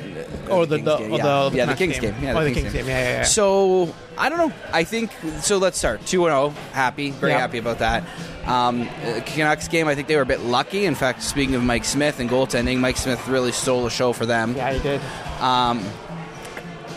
[0.48, 1.22] or the the, game, yeah.
[1.22, 2.14] the, the Yeah, the Kings game.
[2.22, 2.86] Yeah, oh, the the Kings Kings game.
[2.86, 2.90] game.
[2.90, 3.24] Yeah, yeah, yeah.
[3.24, 4.52] So I don't know.
[4.72, 5.58] I think so.
[5.58, 6.50] Let's start two and zero.
[6.72, 8.04] Happy, very happy about that.
[8.46, 9.86] Um, uh, Canucks game.
[9.86, 10.86] I think they were a bit lucky.
[10.86, 14.26] In fact, speaking of Mike Smith and goaltending, Mike Smith really stole the show for
[14.26, 14.56] them.
[14.56, 15.00] yeah, he did.
[15.40, 15.84] Um,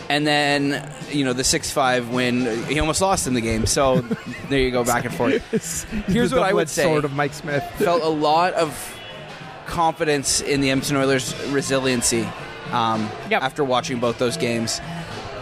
[0.08, 2.64] and then you know the six five win.
[2.66, 3.66] He almost lost in the game.
[3.66, 4.00] So
[4.48, 5.42] there you go, back and forth.
[6.06, 6.82] Here's what I would double-edged say.
[6.84, 7.64] Sword of Mike Smith.
[7.78, 8.70] Felt a lot of
[9.66, 12.28] confidence in the Edmonton Oilers' resiliency
[12.70, 13.42] um, Yep.
[13.42, 14.80] after watching both those games.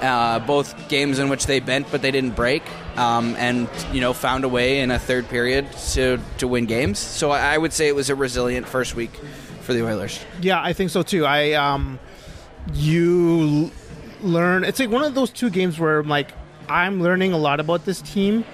[0.01, 2.65] Uh, both games in which they bent but they didn't break,
[2.99, 6.99] um, and you know found a way in a third period to to win games.
[6.99, 9.13] So I, I would say it was a resilient first week
[9.61, 10.19] for the Oilers.
[10.41, 11.25] Yeah, I think so too.
[11.25, 12.01] I um,
[12.75, 13.71] you l-
[14.23, 14.65] learn.
[14.65, 16.33] It's like one of those two games where I'm like
[16.69, 18.45] I'm learning a lot about this team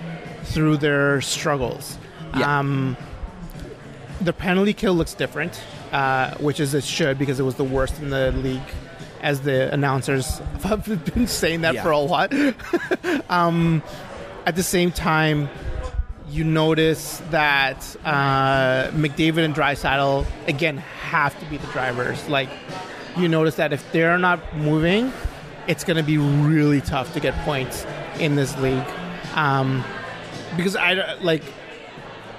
[0.45, 1.99] through their struggles.
[2.37, 2.59] Yeah.
[2.59, 2.97] Um,
[4.21, 5.61] the penalty kill looks different,
[5.93, 8.61] uh, which is it should because it was the worst in the league,
[9.23, 11.83] as the announcers have been saying that Yeah.
[11.83, 12.33] for a lot.
[13.31, 13.83] um,
[14.47, 15.49] at the same time,
[16.31, 22.27] you notice that uh, McDavid and Draisaitl again have to be the drivers.
[22.29, 22.49] Like
[23.17, 25.13] you notice that if they're not moving,
[25.69, 27.87] it's going to be really tough to get points
[28.19, 28.85] in this league.
[29.35, 29.85] Um,
[30.57, 31.45] because I like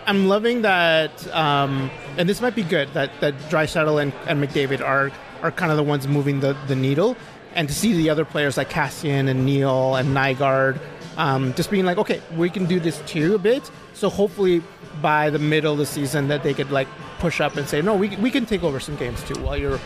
[0.05, 4.81] I'm loving that, um, and this might be good that that Draisaitl and, and McDavid
[4.81, 5.11] are
[5.41, 7.15] are kind of the ones moving the, the needle,
[7.53, 10.79] and to see the other players like Kassian and Neal and Nygard,
[11.17, 13.69] um, just being like, okay, we can do this too a bit.
[13.93, 14.63] So hopefully
[15.01, 16.87] by the middle of the season that they could like
[17.19, 19.79] push up and say, no, we we can take over some games too while you're,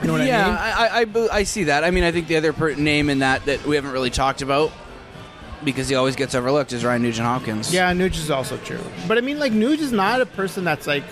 [0.00, 1.16] you know what yeah, I mean?
[1.16, 1.84] I, I, I, I see that.
[1.84, 4.42] I mean, I think the other per- name in that that we haven't really talked
[4.42, 4.72] about
[5.64, 7.72] because he always gets overlooked is Ryan Nugent Hopkins.
[7.72, 8.80] Yeah, Nuge is also true.
[9.08, 11.04] But I mean, like, Nuge is not a person that's like,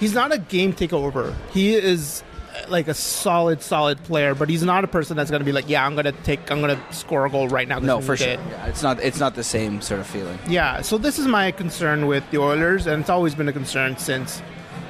[0.00, 1.34] he's not a game takeover.
[1.52, 2.22] He is
[2.54, 5.52] uh, like a solid, solid player, but he's not a person that's going to be
[5.52, 7.78] like, yeah, I'm going to take, I'm going to score a goal right now.
[7.78, 8.28] no, for sure.
[8.28, 9.00] it." Yeah, it's not.
[9.00, 10.38] It's not the same sort of feeling.
[10.48, 13.96] Yeah, so this is my concern with the Oilers, and it's always been a concern
[13.96, 14.42] since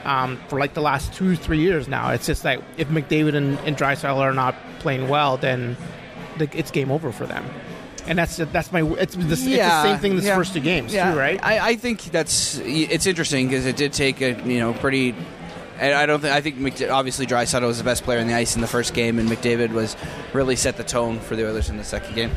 [0.06, 2.10] um, for like the last two, three years now.
[2.10, 5.76] It's just like if McDavid and, and Draisaitl are not playing well, then
[6.38, 7.44] the, it's game over for them.
[8.06, 10.36] And that's that's my it's the, it's the same thing this yeah.
[10.36, 11.44] first two games Yeah, too, right?
[11.44, 15.12] I, I think that's it's interesting because it did take a you know pretty.
[15.80, 18.34] And I don't think I think McD- obviously Draisaitl was the best player in the
[18.34, 19.96] ice in the first game, and McDavid was
[20.32, 22.30] really set the tone for the Oilers in the second game.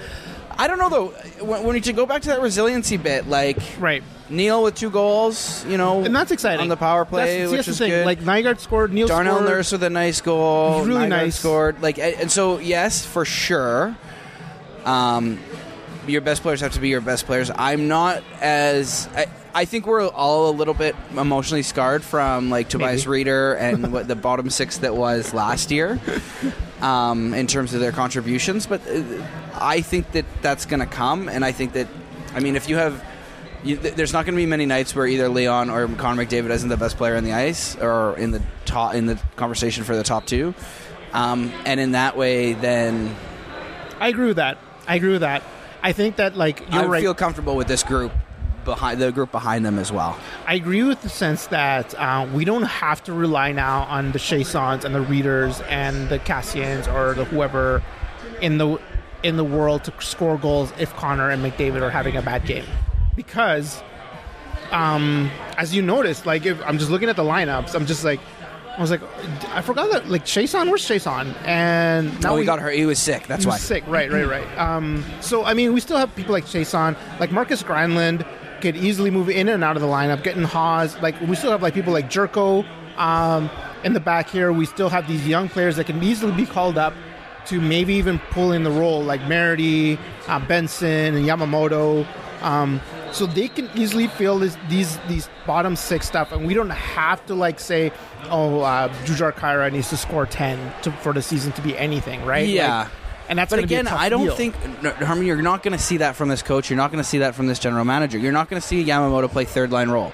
[0.60, 1.08] I don't know though.
[1.44, 4.04] When, when you go back to that resiliency bit, like right.
[4.30, 6.60] Neal with two goals, you know, And that's exciting.
[6.62, 7.90] on the power play, That's, which that's is thing.
[7.90, 8.06] good.
[8.06, 9.50] Like Nygard scored, Neal Darnell scored.
[9.50, 10.84] Nurse with a nice goal.
[10.86, 11.40] Really Nygard nice.
[11.40, 13.96] Scored like, and and so yes, for sure.
[14.86, 15.40] Um,
[16.10, 17.52] your best players have to be your best players.
[17.54, 19.08] I'm not as.
[19.16, 23.26] I, I think we're all a little bit emotionally scarred from like Tobias Maybe.
[23.30, 26.00] Rieder and what the bottom six that was last year,
[26.82, 28.68] um, in terms of their contributions.
[28.68, 29.04] But uh,
[29.56, 31.88] I think that that's going to come, and I think that,
[32.34, 33.04] I mean, if you have.
[33.62, 36.50] You, th- there's not going to be many nights where either Leon or Connor McDavid
[36.50, 39.98] isn't the best player on the ice or in the top in the conversation for
[39.98, 40.54] the top two,
[41.12, 43.14] um, and in that way, then
[44.00, 44.60] I agree with that.
[44.88, 45.44] I agree with that.
[45.82, 47.02] I think that like you're I right.
[47.02, 48.12] feel comfortable with this group
[48.66, 50.18] behind the group behind them as well.
[50.46, 54.20] I agree with the sense that uh, we don't have to rely now on the
[54.20, 57.82] Chiassons and the Rieders and the Kassians or the whoever
[58.42, 58.78] in the
[59.24, 62.66] in the world to score goals if Connor and McDavid are having a bad game,
[63.16, 63.82] because
[64.72, 68.20] um, as you notice, like if I'm just looking at the lineups, I'm just like
[68.80, 69.02] I was like,
[69.50, 71.36] I forgot that like Chiasson, where's Chiasson?
[71.46, 72.70] And now Oh, he we got her.
[72.70, 73.28] He was sick.
[73.28, 73.56] That's he why.
[73.56, 73.84] was sick.
[73.88, 74.58] Right, right, right.
[74.58, 78.26] Um, so I mean, we still have people like Chiasson, like Markus Granlund
[78.62, 80.24] could easily move in and out of the lineup.
[80.24, 82.66] Gaetan Haas, like we still have like people like Jurco
[82.98, 83.50] um,
[83.84, 84.54] in the back here.
[84.54, 86.94] We still have these young players that can easily be called up
[87.48, 92.08] to maybe even pull in the role, like Marody, uh, Benson, and Yamamoto.
[92.42, 92.80] Um,
[93.12, 97.26] so they can easily fill this, these these bottom six stuff, and we don't have
[97.28, 97.92] to like say,
[98.30, 102.24] "Oh, uh, Jujhar Khaira needs to score ten to, for the season to be anything,"
[102.26, 102.48] right?
[102.48, 102.80] Yeah.
[102.80, 102.88] Like,
[103.30, 104.36] and that's But gonna be a again, I don't deal.
[104.36, 105.26] think no, Herman.
[105.26, 106.70] You're not going to see that from this coach.
[106.72, 108.18] You're not going to see that from this general manager.
[108.18, 110.12] You're not going to see Yamamoto play third line role.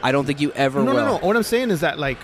[0.00, 1.00] I don't think you ever No, will.
[1.00, 1.26] no, no.
[1.26, 2.18] What I'm saying is that like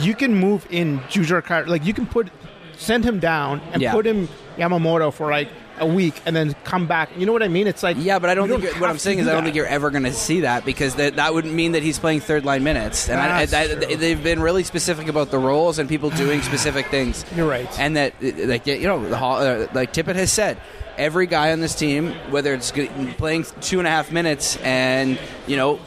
[0.00, 2.30] you can move in Jujhar Khaira, like you can put
[2.78, 3.92] send him down and Yeah.
[3.92, 7.10] put him Yamamoto for like a week and then come back.
[7.16, 7.66] You know what I mean?
[7.66, 9.44] It's like Yeah, but I don't think you're- what I'm saying is do I don't
[9.44, 12.20] think you're ever going to see that because that that would mean that he's playing
[12.20, 16.10] third line minutes, and I, I, they've been really specific about the roles and people
[16.10, 17.24] doing specific things.
[17.36, 17.68] You're right.
[17.78, 20.58] and that like you know the Hall- uh, like Tippett has said.
[20.98, 22.72] Every guy on this team, whether it's
[23.18, 25.78] playing two and a half minutes and you know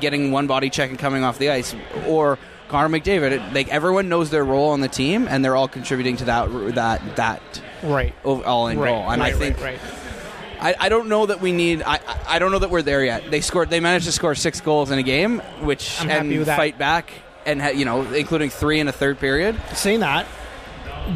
[0.00, 1.74] getting one body check and coming off the ice,
[2.06, 6.18] or Connor McDavid, like everyone knows their role on the team and they're all contributing
[6.18, 8.14] to that that that right.
[8.24, 9.10] all in Right, goal.
[9.10, 10.76] And right, I think right, right.
[10.78, 11.82] I, I don't know that we need.
[11.82, 13.30] I, I- don't know that we're there yet.
[13.30, 13.70] They scored.
[13.70, 16.56] They managed to score six goals in a game, which I'm and happy with that.
[16.58, 17.10] fight back,
[17.46, 19.56] and ha- you know, including three in a third period.
[19.74, 20.26] Saying that,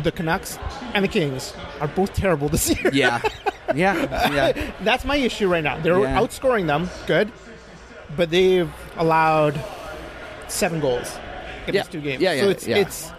[0.03, 0.59] the Canucks
[0.95, 2.91] and the Kings are both terrible this year.
[2.95, 3.21] Yeah,
[3.75, 4.71] yeah, yeah.
[4.81, 5.79] That's my issue right now.
[5.79, 6.19] They're Yeah.
[6.21, 7.31] outscoring them, good,
[8.17, 9.61] but they've allowed
[10.49, 11.15] seven goals
[11.67, 11.83] in Yeah.
[11.83, 12.23] these two games.
[12.23, 12.77] Yeah, so yeah, it's yeah.
[12.79, 13.13] it's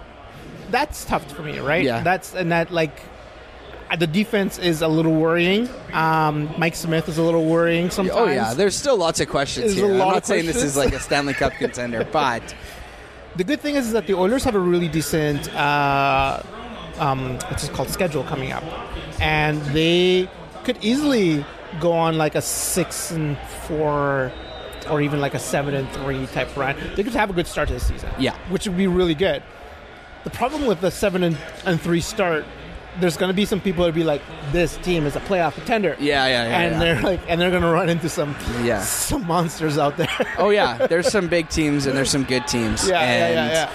[0.71, 1.83] that's tough for me, right?
[1.83, 2.01] Yeah.
[2.01, 2.99] That's and that like
[3.95, 5.69] the defense is a little worrying.
[5.93, 8.17] Um, Mike Smith is a little worrying sometimes.
[8.19, 10.01] Oh yeah, there's still lots of questions There's here.
[10.01, 12.55] I'm not saying this is like a Stanley Cup contender, but
[13.35, 16.41] The good thing is, that the Oilers have a really decent uh,
[16.99, 18.63] um, what's it called schedule coming up,
[19.21, 20.29] and they
[20.63, 21.45] could easily
[21.79, 24.31] go on like a six and four,
[24.89, 26.75] or even like a seven and three type run.
[26.95, 28.09] They could have a good start to the season.
[28.17, 28.35] Yeah.
[28.49, 29.43] which would be really good.
[30.23, 32.45] The problem with the seven and, and three start,
[32.99, 35.95] there's going to be some people that be like, "This team is a playoff contender."
[35.99, 36.59] yeah, yeah, yeah.
[36.59, 36.79] and yeah.
[36.79, 38.81] they're like, and they're going to run into some Yeah.
[38.81, 40.07] some monsters out there.
[40.37, 42.87] oh yeah, there's some big teams and there's some good teams.
[42.87, 43.71] yeah, and, yeah, yeah, yeah.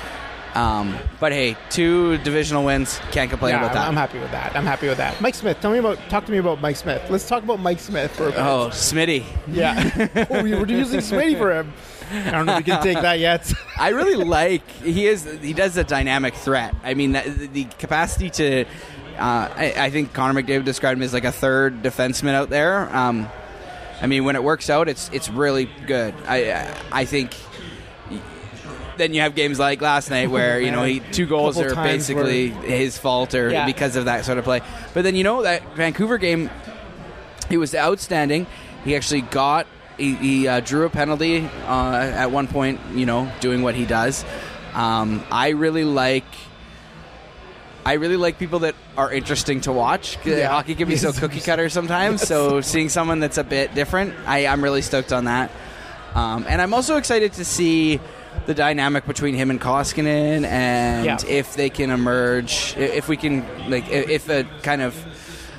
[0.55, 3.87] Um, but hey, two divisional wins, can't complain Yeah, about that.
[3.87, 4.57] I'm, happy with that.
[4.57, 5.21] I'm happy with that.
[5.21, 5.97] Mike Smith, tell me about.
[6.09, 7.03] Talk to me about Mike Smith.
[7.09, 8.41] Let's talk about Mike Smith for a minute.
[8.45, 9.25] oh, Smitty.
[9.47, 10.27] yeah.
[10.29, 11.73] oh, we were using Smitty for him.
[12.13, 13.53] I don't know if we can take that yet.
[13.79, 16.75] I really like he is he does a dynamic threat.
[16.83, 18.65] I mean that, the capacity to.
[19.21, 22.89] Uh, I, I think Connor McDavid described him as like a third defenseman out there.
[22.97, 23.29] Um,
[24.01, 26.15] I mean, when it works out, it's it's really good.
[26.27, 27.35] I I think.
[28.97, 32.49] Then you have games like last night where you know he two goals are basically
[32.49, 33.65] his fault or Yeah.
[33.65, 34.61] because of that sort of play.
[34.93, 36.51] But then you know that Vancouver game,
[37.49, 38.47] he was outstanding.
[38.85, 42.79] He actually got he, he uh, drew a penalty uh, at one point.
[42.95, 44.25] You know, doing what he does.
[44.75, 46.25] Um, I really like.
[47.85, 50.19] I really like people that are interesting to watch.
[50.25, 50.49] Yeah.
[50.49, 52.23] Hockey can be so cookie cutter sometimes.
[52.23, 55.51] So seeing someone that's a bit different, I, I'm really stoked on that.
[56.15, 58.01] Um, and I'm also excited to see
[58.47, 61.19] the dynamic between him and Koskinen, and Yeah.
[61.27, 64.95] if they can emerge, if we can, like, if a kind of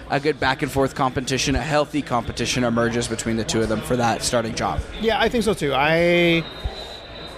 [0.09, 3.81] a good back and forth competition, a healthy competition emerges between the two of them
[3.81, 4.79] for that starting job.
[5.01, 5.73] Yeah, I think so too.
[5.73, 6.43] I.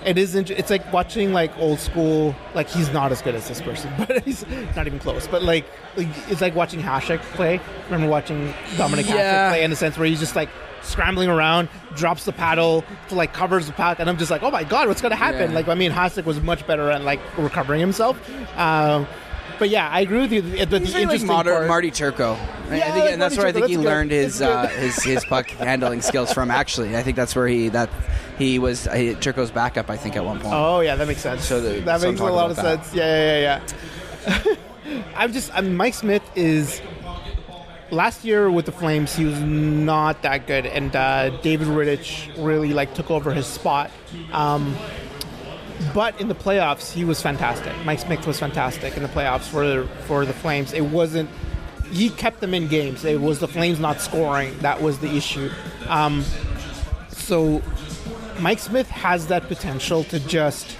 [0.06, 0.36] It is.
[0.36, 2.36] It's like watching like old school.
[2.54, 5.28] Like he's not as good as this person, but he's not even close.
[5.28, 7.60] But like, like it's like watching Hasek play.
[7.86, 9.50] Remember watching Dominik Yeah.
[9.50, 10.50] Hasek play in the sense where he's just like
[10.82, 14.52] scrambling around, drops the paddle to like covers the puck, and I'm just like, oh
[14.52, 15.52] my god, what's gonna happen?
[15.52, 15.56] Yeah.
[15.56, 18.18] Like, I mean, Hasek was much better at like recovering himself.
[18.58, 19.08] Um,
[19.60, 20.42] but yeah, I agree with you.
[20.42, 22.34] The, the He's like modern part, Marty Turco.
[22.34, 23.86] I Yeah, think, like and that's Marty where I think he good.
[23.86, 26.50] learned his uh, his his puck handling skills from.
[26.52, 27.90] Actually, I think that's where he that
[28.38, 29.90] he was uh, Turco's backup.
[29.90, 30.54] I think at one point.
[30.54, 31.46] Oh yeah, that makes sense.
[31.46, 32.84] So the- that so makes a lot of that.
[32.86, 32.94] sense.
[32.96, 33.60] Yeah, yeah,
[34.28, 34.56] yeah, yeah.
[35.16, 36.82] I'm just I'm, Mike Smith is
[37.92, 39.16] last year with the Flames.
[39.16, 43.92] He was not that good, and uh, David Rittich really like took over his spot.
[44.32, 44.76] Um,
[45.94, 47.74] but in the playoffs, he was fantastic.
[47.86, 50.74] Mike Smith was fantastic in the playoffs for for the Flames.
[50.74, 51.30] It wasn't.
[51.92, 53.06] He kept them in games.
[53.06, 55.50] It was the Flames not scoring that was the issue.
[55.88, 56.24] Um,
[57.10, 57.62] so
[58.40, 60.76] Mike Smith has that potential to just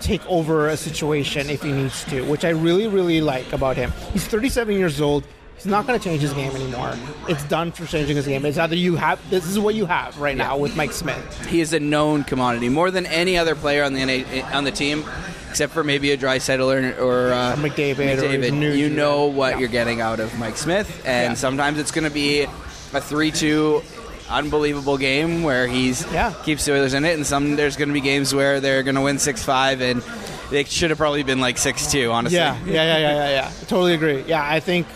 [0.00, 3.92] take over a situation if he needs to, which I really, really like about him.
[4.12, 5.24] He's 37 years old.
[5.56, 6.94] He's not going to change his game anymore.
[7.28, 8.44] It's done for changing his game.
[8.44, 11.46] It's either you have this is what you have right now with Mike Smith.
[11.48, 14.70] He is a known commodity more than any other player on the NA, on the
[14.70, 15.04] team.
[15.50, 19.58] except for maybe a dry or, or uh, McDavid or you know what yeah.
[19.60, 21.34] you're getting out of Mike Smith, and Yeah.
[21.34, 23.82] sometimes it's going to be a three-two.
[24.28, 26.34] Unbelievable game where he's Yeah.
[26.44, 28.96] keeps the Oilers in it, and some there's going to be games where they're going
[28.96, 30.02] to win six five, and
[30.50, 32.10] they should have probably been like six two.
[32.10, 33.50] Honestly, Yeah, yeah, yeah, yeah, yeah, yeah.
[33.68, 34.24] Totally agree.
[34.26, 34.86] Yeah, I think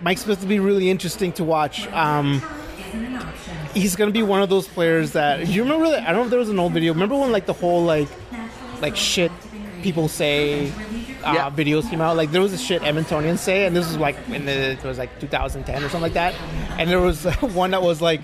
[0.00, 1.86] Mike Smith will be really interesting to watch.
[1.88, 2.42] Um,
[3.74, 5.90] he's going to be one of those players that you remember.
[5.90, 6.92] That, I don't know if there was an old video.
[6.92, 8.08] Remember when like the whole like
[8.80, 9.30] like shit
[9.82, 10.70] people say.
[11.22, 11.50] Uh, Yeah.
[11.50, 14.46] Videos came out like there was a shit Edmontonians say, and this was like in
[14.46, 16.34] the it was like 2010 or something like that,
[16.78, 18.22] and there was one that was like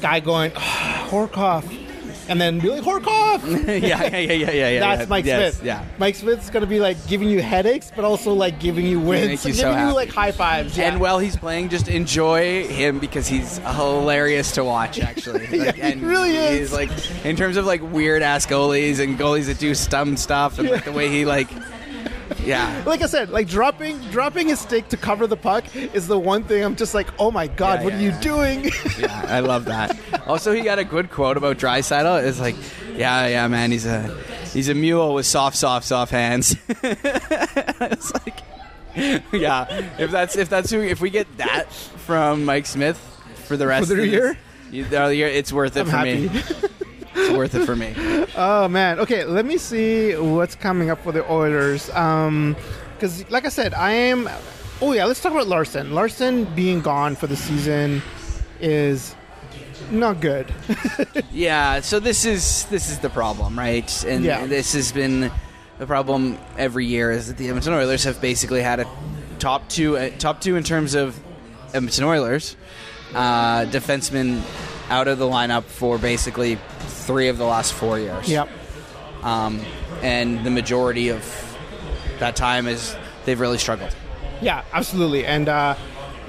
[0.00, 1.64] guy going "Ah, Horcoff,
[2.28, 4.80] and then be like Horcoff, yeah, yeah, yeah, yeah, yeah.
[4.80, 5.06] that's yeah.
[5.08, 5.66] Mike Yes, Smith.
[5.66, 5.84] Yeah.
[5.98, 9.52] Mike Smith's gonna be like giving you headaches, but also like giving you wins, you
[9.52, 9.88] so giving happy.
[9.90, 10.76] you like high fives.
[10.76, 10.90] Yeah.
[10.90, 15.00] And while he's playing, just enjoy him because he's hilarious to watch.
[15.00, 16.58] Actually, Yeah, he and really is.
[16.58, 16.90] He's like,
[17.24, 20.84] in terms of like weird ass goalies and goalies that do dumb stuff, and like
[20.84, 21.48] the way he like,
[22.44, 26.18] yeah, like I said, like dropping dropping his stick to cover the puck is the
[26.18, 28.20] one thing I'm just like, oh my god, Yeah, what yeah, are you yeah.
[28.20, 28.64] doing?
[28.98, 29.96] yeah, I love that.
[30.26, 32.24] Also, he got a good quote about Draisaitl.
[32.26, 32.56] It's like,
[32.96, 34.02] yeah, yeah, man, he's a
[34.52, 36.56] he's a mule with soft, soft, soft hands.
[36.68, 38.40] it's like,
[39.32, 39.66] yeah,
[39.98, 42.98] if that's if that's who if we get that from Mike Smith
[43.46, 44.38] for the rest For the of this- year?
[44.70, 46.28] you- the year, it's worth it I'm for happy.
[46.28, 46.42] me.
[47.16, 47.94] It's worth it for me.
[48.36, 49.00] oh man.
[49.00, 51.88] Okay, let me see what's coming up for the Oilers.
[51.90, 52.56] Um,
[52.94, 54.28] because like I said, I am.
[54.80, 55.94] Oh yeah, let's talk about Larsson.
[55.94, 58.02] Larsson being gone for the season
[58.60, 59.14] is
[59.90, 60.52] not good.
[61.32, 64.04] Yeah, so this is this is the problem, right?
[64.04, 64.46] And Yeah.
[64.46, 65.30] this has been
[65.78, 68.86] the problem every year is that the Edmonton Oilers have basically had a
[69.38, 71.18] top two, uh, top two in terms of
[71.74, 72.56] Edmonton Oilers
[73.14, 74.40] uh, defensemen
[74.88, 76.56] out of the lineup for basically
[77.06, 78.28] three of the last four years.
[78.28, 78.48] yep.
[79.22, 79.60] Um,
[80.02, 81.24] and the majority of
[82.18, 83.94] that time is they've really struggled.
[84.40, 85.24] Yeah, absolutely.
[85.24, 85.76] And uh,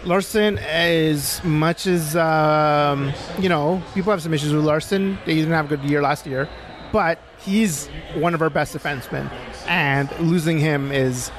[0.06, 5.18] Larsson, as much as um, you know, people have some issues with Larsson.
[5.26, 6.48] He didn't have a good year last year,
[6.92, 9.30] but he's one of our best defensemen,
[9.68, 11.32] and losing him is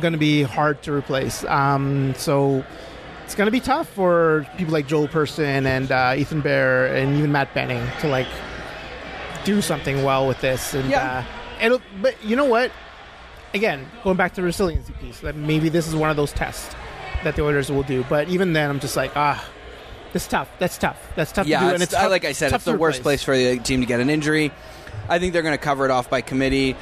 [0.00, 1.44] going to be hard to replace.
[1.44, 2.64] Um, so
[3.24, 7.16] it's going to be tough for people like Joel Persson and uh, Ethan Bear and
[7.16, 8.28] even Matt Benning to like
[9.46, 10.74] do something well with this.
[10.74, 11.24] And Yeah.
[11.24, 12.70] uh, and but you know what?
[13.54, 16.74] Again, going back to the resiliency piece, that maybe this is one of those tests
[17.24, 18.04] that the Oilers will do.
[18.08, 19.42] But even then, I'm just like, ah,
[20.12, 20.50] that's tough.
[20.58, 21.00] That's tough.
[21.14, 21.52] That's tough to do.
[21.52, 23.22] Yeah, And it's, tough, like I said, it's the worst replace.
[23.24, 24.52] place for the team to get an injury.
[25.08, 26.76] I think they're going to cover it off by committee.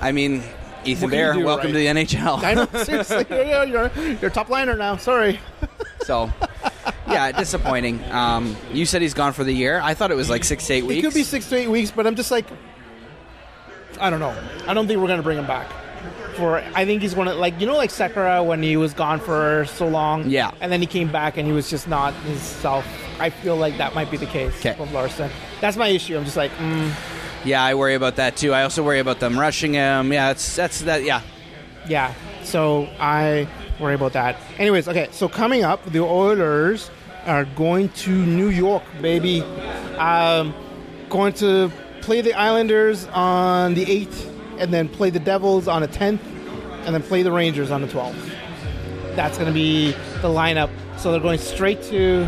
[0.00, 0.42] I mean,
[0.84, 1.72] Ethan What can you Bear, do, welcome right?
[1.72, 2.42] to the NHL.
[2.42, 3.26] I know, seriously.
[3.30, 3.90] You're, you're,
[4.20, 4.96] you're a top liner now.
[4.96, 5.38] Sorry.
[6.04, 6.32] So,
[7.08, 8.02] yeah, disappointing.
[8.10, 9.80] Um, you said he's gone for the year.
[9.82, 10.98] I thought it was like six to eight weeks.
[11.00, 12.46] It could be six to eight weeks, but I'm just like,
[14.00, 14.36] I don't know.
[14.66, 15.70] I don't think we're going to bring him back.
[16.36, 19.64] For I think he's of like you know like Sekera when he was gone for
[19.66, 20.30] so long.
[20.30, 20.52] Yeah.
[20.60, 22.86] And then he came back and he was just not himself.
[23.18, 25.30] I feel like that might be the case with Larsson.
[25.60, 26.16] That's my issue.
[26.16, 26.92] I'm just like, mm,
[27.44, 28.52] Yeah, I worry about that too.
[28.54, 30.12] I also worry about them rushing him.
[30.12, 31.02] Yeah, that's that's that.
[31.02, 31.22] Yeah,
[31.88, 32.14] yeah.
[32.44, 33.48] So I
[33.80, 34.36] worry about that.
[34.58, 35.08] Anyways, okay.
[35.12, 36.90] So coming up, the Oilers
[37.26, 39.40] are going to New York, baby.
[39.98, 40.54] Um,
[41.08, 45.88] going to play the Islanders on the eighth, and then play the Devils on the
[45.88, 46.22] tenth,
[46.84, 48.18] and then play the Rangers on the twelfth.
[49.16, 50.70] That's going to be the lineup.
[50.96, 52.26] So they're going straight to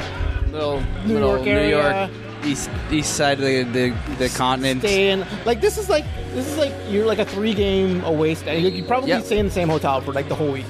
[0.53, 2.09] little New little York New area.
[2.09, 2.11] York
[2.45, 4.81] east east side of the the, the continent.
[4.81, 5.25] stay in.
[5.45, 8.59] Like this is like this is like you're like a three game away stay.
[8.61, 9.25] You you probably Yep.
[9.25, 10.67] stay in the same hotel for like the whole week.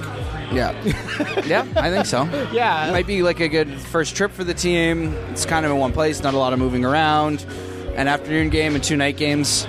[0.53, 0.73] Yeah,
[1.47, 2.25] yeah, I think so.
[2.53, 2.89] Yeah.
[2.89, 5.15] It might be like a good first trip for the team.
[5.31, 7.45] It's kind of in one place, not a lot of moving around.
[7.97, 9.67] An afternoon game and two night games.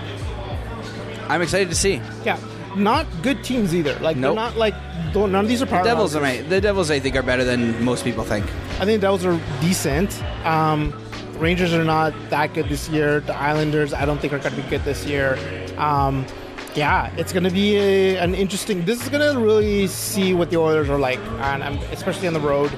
[1.27, 2.01] I'm excited to see.
[2.25, 2.39] Yeah,
[2.75, 3.97] not good teams either.
[3.99, 4.35] Like Nope.
[4.35, 4.73] they're not like
[5.13, 5.83] don't, none of these are power.
[5.83, 8.45] Devils, are my, the Devils, I think, are better than most people think.
[8.79, 10.21] I think the Devils are decent.
[10.45, 10.93] Um,
[11.37, 13.19] Rangers are not that good this year.
[13.19, 15.37] The Islanders, I don't think are going to be good this year.
[15.77, 16.25] Um,
[16.75, 18.85] yeah, it's going to be a, an interesting.
[18.85, 22.33] This is going to really see what the Oilers are like, and um, especially on
[22.33, 22.71] the road.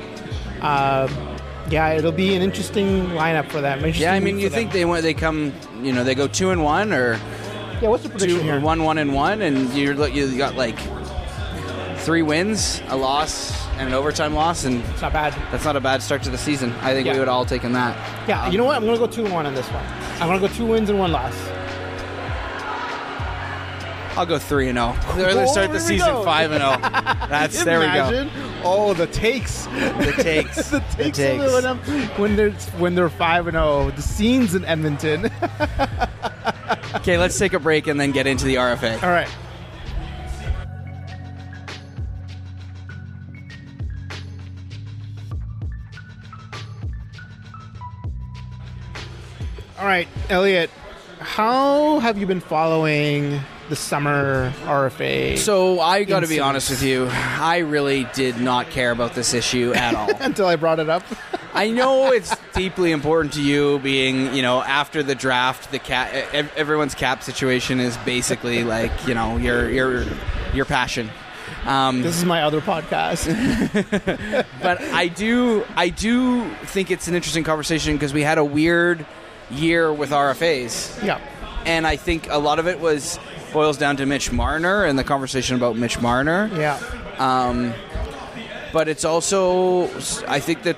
[0.62, 1.10] Um
[1.70, 3.80] yeah, it'll be an interesting lineup for them.
[3.80, 4.80] Interesting Yeah, I mean, you think them.
[4.80, 7.14] they want they come, you know, they go two and one or
[7.82, 8.60] Yeah, what's the prediction two here?
[8.60, 10.78] one one and one, and you're you got like
[12.00, 15.34] three wins, a loss, and an overtime loss, and It's not bad.
[15.52, 16.74] that's not a bad start to the season.
[16.82, 17.14] I think Yeah.
[17.14, 17.96] we would all taken that.
[18.28, 18.76] Yeah, you know what?
[18.76, 19.84] I'm going to go two and one on this one.
[20.22, 21.34] I'm to go two wins and one loss.
[24.16, 24.96] I'll go three and oh.
[25.16, 25.34] zero.
[25.34, 25.80] Let's start the oh.
[25.80, 26.76] season five and zero.
[26.76, 27.28] Oh.
[27.30, 28.30] That's there we go.
[28.64, 30.96] Oh, the takes, the takes, the takes.
[30.96, 31.88] The takes.
[31.88, 35.26] When, when they're when they're five and zero, the scenes in Edmonton.
[36.96, 39.02] okay, let's take a break and then get into the RFA.
[39.02, 39.30] All right.
[49.80, 50.70] All right, Elliott,
[51.20, 56.84] how have you been following the summer RFA So I got to be honest with
[56.84, 57.08] you.
[57.12, 60.10] I really did not care about this issue at all.
[60.20, 61.04] until I brought it up?
[61.54, 66.12] I know it's deeply important to you, being you know after the draft, the cap,
[66.58, 70.06] everyone's cap situation is basically like you know your your
[70.54, 71.12] your passion.
[71.66, 73.28] Um, this is my other podcast.
[74.62, 79.06] but I do I do think it's an interesting conversation because we had a weird
[79.52, 81.20] year with RFAs, yeah.
[81.66, 83.20] and I think a lot of it was
[83.54, 86.50] boils down to Mitch Marner and the conversation about Mitch Marner.
[86.56, 86.80] Yeah.
[87.20, 87.74] Um,
[88.74, 89.86] but it's also,
[90.28, 90.78] I think that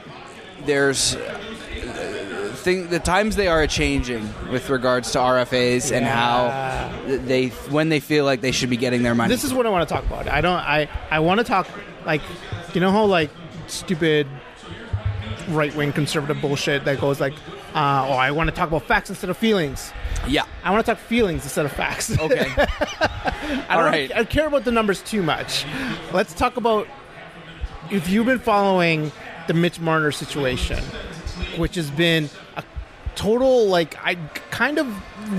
[0.65, 1.15] there's
[2.65, 7.99] thing, the times they are changing with regards to RFAs and how they when they
[8.01, 9.29] feel like they should be getting their money.
[9.29, 10.27] This is what I want to talk about.
[10.27, 10.57] I don't.
[10.57, 11.67] I I want to talk
[12.05, 12.21] like,
[12.73, 13.29] you know how like
[13.67, 14.27] stupid
[15.49, 17.33] right wing conservative bullshit that goes like,
[17.75, 19.91] uh, oh, I want to talk about facts instead of feelings.
[20.27, 20.45] yeah.
[20.63, 22.09] I want to talk feelings instead of facts.
[22.19, 22.49] Okay.
[22.57, 24.11] I All don't right.
[24.15, 25.65] I care about the numbers too much.
[26.11, 26.87] Let's talk about
[27.91, 29.11] if you've been following
[29.47, 30.79] the Mitch Marner situation,
[31.57, 32.63] which has been a
[33.15, 34.15] total like I
[34.51, 34.87] kind of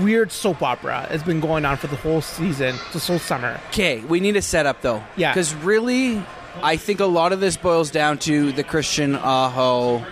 [0.03, 3.59] weird soap opera has been going on for the whole season, this whole summer.
[3.69, 5.03] Okay, we need a setup though.
[5.17, 5.33] Yeah.
[5.33, 6.23] Because really,
[6.63, 10.05] I think a lot of this boils down to the Christian Aho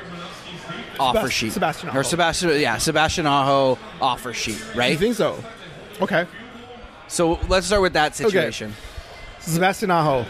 [0.99, 1.51] offer Sebas- sheet.
[1.53, 4.97] Sebastian Or Sebastian, yeah, Sebastian Aho offer sheet, You right?
[4.97, 5.43] think so?
[6.01, 6.25] Okay.
[7.07, 8.73] So let's start with that situation.
[9.39, 10.25] Sebastian Aho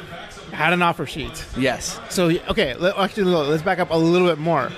[0.51, 1.45] had an offer sheet.
[1.57, 1.99] Yes.
[2.09, 4.71] So okay, let, actually no, let's back up a little bit more.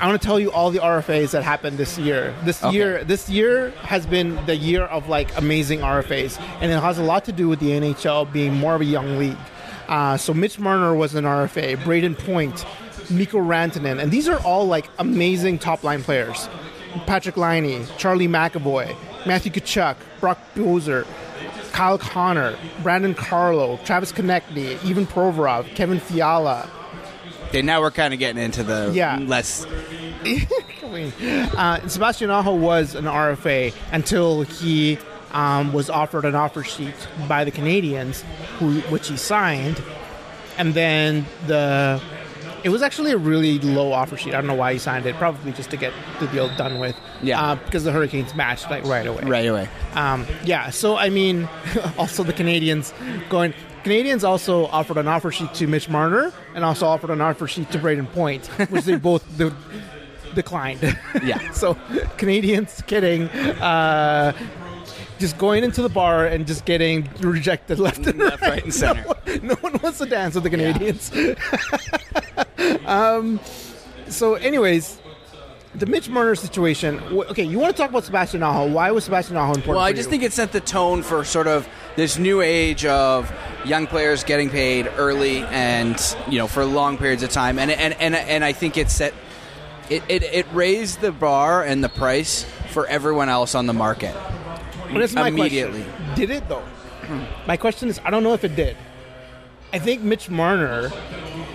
[0.00, 2.32] I want to tell you all the RFAs that happened this year.
[2.44, 2.76] This Okay.
[2.76, 7.02] year, this year has been the year of like amazing RFAs, and it has a
[7.02, 9.36] lot to do with the NHL being more of a young league.
[9.88, 12.64] Uh, so Mitch Marner was an RFA, Brayden Point,
[13.10, 16.48] Mikko Rantanen, and these are all like amazing top line players.
[17.06, 18.96] Patrik Laine, Charlie McAvoy,
[19.26, 21.06] Matthew Tkachuk, Brock Boeser,
[21.72, 26.68] Kyle Connor, Brandon Carlo, Travis Konecny, even Provorov, Kevin Fiala,
[27.48, 29.18] Okay, now we're kind of getting into the Yeah.
[29.22, 29.66] less.
[31.56, 34.98] Uh, Sebastian Aho was an RFA until he
[35.32, 36.94] um, was offered an offer sheet
[37.28, 38.22] by the Canadiens,
[38.58, 39.82] who which he signed,
[40.56, 42.00] and then the
[42.64, 44.34] it was actually a really low offer sheet.
[44.34, 45.14] I don't know why he signed it.
[45.16, 46.96] Probably just to get the deal done with.
[47.22, 47.40] Yeah.
[47.42, 49.22] uh, because the Hurricanes matched like right away.
[49.24, 49.68] Right away.
[49.94, 51.48] Um, yeah, so I mean,
[51.98, 52.92] also the Canadiens
[53.28, 53.54] going.
[53.84, 57.70] Canadiens also offered an offer sheet to Mitch Marner and also offered an offer sheet
[57.70, 59.54] to Brayden Point, which they both de-
[60.34, 60.80] declined.
[61.24, 61.50] Yeah.
[61.52, 61.74] so
[62.18, 63.28] Canadiens kidding,
[63.60, 64.32] uh,
[65.18, 68.50] just going into the bar and just getting rejected left and Left, right.
[68.50, 69.02] right, and center.
[69.02, 71.10] No, one- no one wants to dance with the Canadiens.
[72.86, 73.40] um,
[74.08, 75.00] so, anyways.
[75.74, 76.98] The Mitch Marner situation.
[77.12, 78.72] Okay, you want to talk about Sebastian Aho?
[78.72, 79.76] Why was Sebastian Aho important?
[79.76, 80.12] Well, I just you?
[80.12, 83.30] think it set the tone for sort of this new age of
[83.64, 87.94] young players getting paid early and you know for long periods of time, and and
[88.00, 89.12] and, and I think it set
[89.90, 94.16] it, it it raised the bar and the price for everyone else on the market.
[94.90, 95.82] But that's my immediately.
[95.82, 96.14] question.
[96.14, 96.64] Did it though?
[97.46, 98.76] My question is, I don't know if it did.
[99.72, 100.90] I think Mitch Marner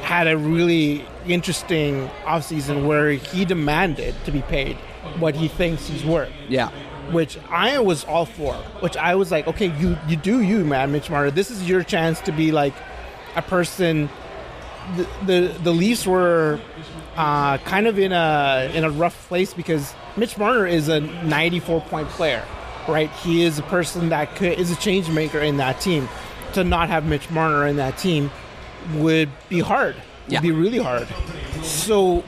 [0.03, 4.75] had a really interesting offseason where he demanded to be paid
[5.17, 6.69] what he thinks he's worth, Yeah,
[7.11, 8.53] which I was all for.
[8.81, 11.31] Which I was like, okay, you you do you, man, Mitch Marner.
[11.31, 12.73] This is your chance to be like
[13.35, 14.09] a person.
[14.97, 16.59] The the, the Leafs were
[17.15, 21.81] uh, kind of in a in a rough place because Mitch Marner is a 94
[21.81, 22.43] point player,
[22.87, 23.09] right?
[23.09, 26.07] He is a person that could, is a change maker in that team.
[26.53, 28.29] To not have Mitch Marner in that team
[28.95, 29.95] would be hard.
[30.29, 31.07] Would be really hard.
[31.63, 32.23] So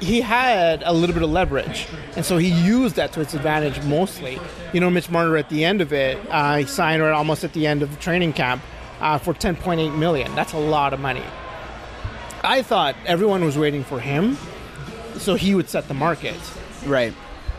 [0.00, 3.82] he had a little bit of leverage, and so he used that to its advantage
[3.84, 4.38] mostly.
[4.72, 7.52] You know, Mitch Marner at the end of it, uh, he signed right almost at
[7.52, 8.62] the end of the training camp
[9.00, 10.34] uh, for 10.8 million.
[10.34, 11.24] That's a lot of money.
[12.42, 14.36] I thought everyone was waiting for him,
[15.14, 16.38] so he would set the market,
[16.84, 17.14] right.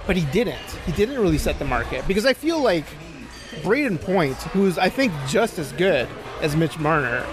[0.05, 0.59] but he didn't.
[0.85, 2.85] He didn't really set the market because I feel like
[3.63, 6.07] Brayden Point, who's I think just as good
[6.41, 7.25] as Mitch Marner,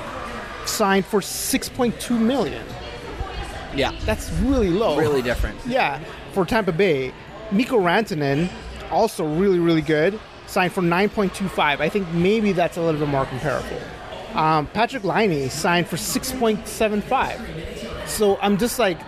[0.67, 2.65] signed for 6.2 million.
[3.75, 4.99] Yeah, That's really low.
[4.99, 5.59] really different.
[5.67, 6.01] Yeah,
[6.33, 7.13] for Tampa Bay.
[7.51, 8.51] Mikko Rantanen,
[8.91, 11.81] also really, really good, signed for 9.25.
[11.81, 13.81] I think maybe that's a little bit more comparable.
[14.35, 18.09] Um, Patrik Laine signed for 6.75.
[18.09, 18.99] So I'm just like,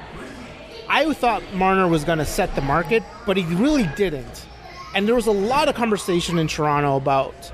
[0.88, 4.46] I thought Marner was going to set the market, but he really didn't.
[4.94, 7.52] And there was a lot of conversation in Toronto about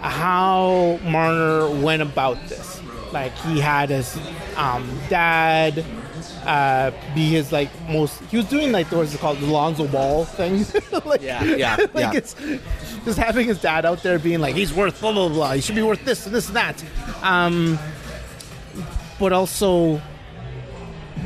[0.00, 2.80] how Marner went about this.
[3.12, 4.18] Like he had his
[4.56, 5.84] um, dad
[6.44, 8.20] uh, be his like most.
[8.24, 10.64] He was doing like what's it called, the Lonzo Ball thing.
[11.04, 12.12] like, Yeah, yeah, like yeah.
[12.14, 12.34] it's
[13.04, 15.52] just having his dad out there being like, he's worth blah blah blah.
[15.52, 16.84] He should be worth this and this and that.
[17.22, 17.78] Um,
[19.18, 20.00] but also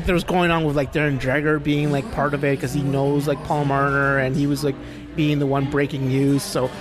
[0.05, 2.81] there was going on with like Darren Dreger being like part of it because he
[2.81, 4.75] knows like Paul Marner and he was like
[5.15, 6.41] being the one breaking news.
[6.43, 6.71] So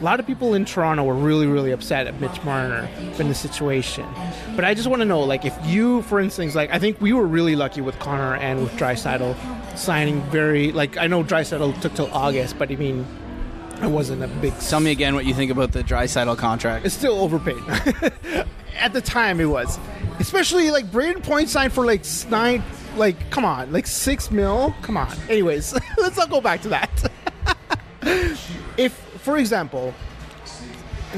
[0.00, 2.88] a lot of people in Toronto were really really upset at Mitch Marner
[3.18, 4.06] in the situation.
[4.56, 7.12] But I just want to know like if you, for instance, like I think we
[7.12, 9.36] were really lucky with Connor and with Draisaitl
[9.76, 13.06] signing very like I know Draisaitl took till August, but I mean
[13.82, 14.58] it wasn't a big.
[14.58, 16.84] Tell me again what you think about the Draisaitl contract.
[16.84, 17.62] It's still overpaid.
[18.78, 19.78] At the time, it was,
[20.18, 22.62] especially like Brayden Point signed for like nine,
[22.96, 24.74] like come on, like six mil.
[24.82, 25.14] Come on.
[25.28, 27.10] Anyways, let's not go back to that.
[28.76, 29.94] if, for example,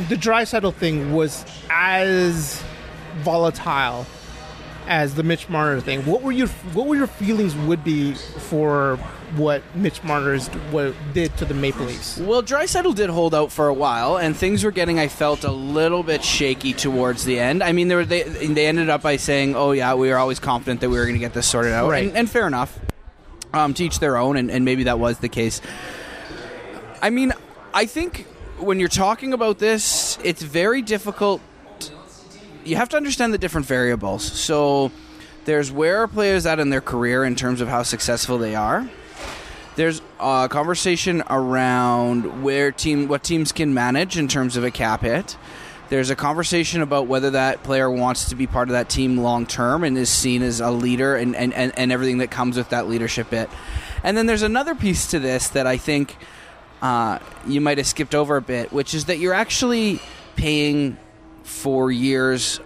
[0.08, 2.62] the Draisaitl thing was as
[3.18, 4.06] volatile
[4.88, 8.96] as the Mitch Marner thing, what were your what were your feelings would be for
[9.36, 12.18] what Mitch Marner's what did to the Maple Leafs?
[12.18, 15.52] Well, Draisaitl did hold out for a while, and things were getting, I felt, a
[15.52, 17.62] little bit shaky towards the end.
[17.62, 20.38] I mean, they were, they, they ended up by saying, "Oh yeah, we were always
[20.40, 22.08] confident that we were going to get this sorted out," Right.
[22.08, 22.78] and, and fair enough.
[23.54, 25.60] Um, to each their own, and, and maybe that was the case.
[27.02, 27.34] I mean,
[27.74, 28.26] I think
[28.58, 31.40] when you're talking about this, it's very difficult.
[32.64, 34.24] You have to understand the different variables.
[34.24, 34.92] So,
[35.44, 38.88] there's where are players at in their career in terms of how successful they are
[39.76, 45.02] there's a conversation around where team what teams can manage in terms of a cap
[45.02, 45.36] hit.
[45.88, 49.44] There's a conversation about whether that player wants to be part of that team long
[49.44, 52.70] term and is seen as a leader and, and, and, and everything that comes with
[52.70, 53.50] that leadership bit.
[54.02, 56.16] And then there's another piece to this that I think
[56.82, 60.00] uh, you might have skipped over a bit, which is that you're actually
[60.36, 60.96] paying
[61.44, 62.60] for years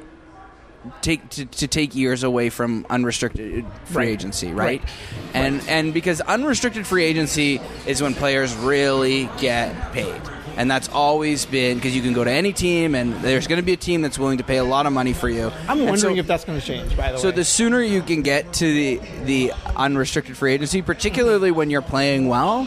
[1.03, 4.09] take to, to take years away from unrestricted free Right.
[4.09, 4.81] agency, right?
[4.81, 4.89] Right.
[5.35, 10.21] And and because unrestricted free agency is when players really get paid.
[10.57, 13.65] And that's always been because you can go to any team, and there's going to
[13.67, 15.53] be a team that's willing to pay a lot of money for you.
[15.69, 16.97] I'm And wondering so- if that's going to change.
[16.97, 20.55] By the so way, so the sooner you can get to the the unrestricted free
[20.55, 22.67] agency, particularly when you're playing well,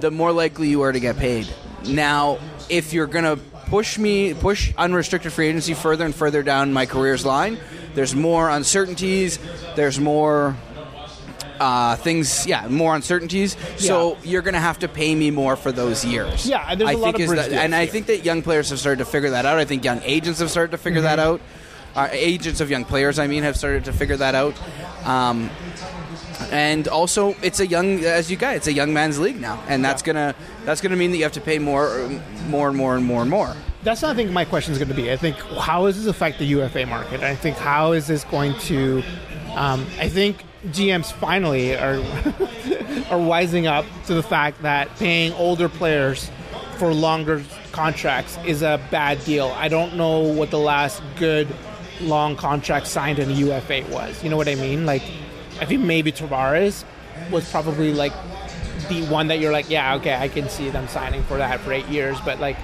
[0.00, 1.48] the more likely you are to get paid.
[1.88, 2.38] Now,
[2.68, 3.36] if you're gonna
[3.66, 7.58] push me push unrestricted free agency further and further down my career's line,
[7.94, 9.38] there's more uncertainties.
[9.76, 10.56] There's more
[11.60, 13.56] uh, things, yeah, more uncertainties.
[13.76, 16.44] So you're going to have to pay me more for those years.
[16.48, 18.70] Yeah, and there's I a lot think of that- and I think that young players
[18.70, 19.58] have started to figure that out.
[19.58, 21.34] I think young agents have started to figure that Mm-hmm.
[21.34, 21.40] out.
[21.94, 24.54] Uh, agents of young players, I mean, have started to figure that out.
[25.06, 25.50] Um,
[26.52, 29.82] and also, it's a young, as you guys it's a young man's league now, and
[29.82, 30.34] that's gonna
[30.66, 32.08] that's gonna mean that you have to pay more,
[32.48, 33.56] more and more and more and more.
[33.82, 35.10] that's not I think my question is going to be.
[35.10, 37.22] I think how does this affect the UFA market?
[37.22, 39.02] I think how is this going to?
[39.54, 41.96] Um, I think GMs finally are
[43.10, 46.30] are wising up to the fact that paying older players
[46.76, 47.42] for longer
[47.72, 49.48] contracts is a bad deal.
[49.56, 51.48] I don't know what the last good
[52.02, 54.22] long contract signed in a UFA was.
[54.22, 54.84] You know what I mean?
[54.84, 55.02] Like,
[55.62, 56.84] I think maybe Tavares
[57.30, 58.12] was probably like
[58.88, 61.72] the one that you're like, yeah, okay, I can see them signing for that for
[61.72, 62.56] eight years, but like.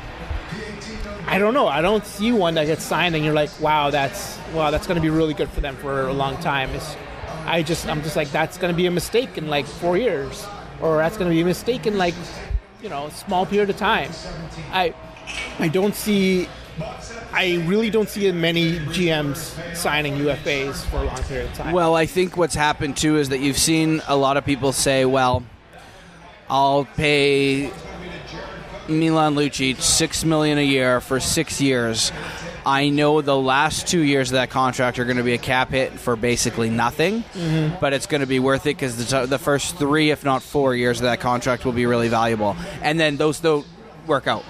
[1.30, 1.68] I don't know.
[1.68, 4.96] I don't see one that gets signed and you're like, wow, that's wow, that's going
[4.96, 6.70] to be really good for them for a long time.
[6.70, 6.96] It's,
[7.44, 10.46] I just, I'm just like, that's going to be a mistake in like four years,
[10.80, 12.14] or that's going to be a mistake in like,
[12.82, 14.11] you know, a small period of time.
[14.72, 14.94] I,
[15.59, 16.49] I don't see,
[17.33, 21.72] I really don't see many GMs signing UFAs for a long period of time.
[21.72, 25.05] Well, I think what's happened too is that you've seen a lot of people say,
[25.05, 25.45] "Well,
[26.49, 27.70] I'll pay
[28.89, 32.12] Milan Lucic six million a year for six years."
[32.66, 35.70] I know the last two years of that contract are going to be a cap
[35.70, 37.76] hit for basically nothing, mm-hmm.
[37.81, 40.74] but it's going to be worth it because the, the first three, if not four
[40.74, 43.66] years of that contract will be really valuable, and then those don't
[44.07, 44.45] work out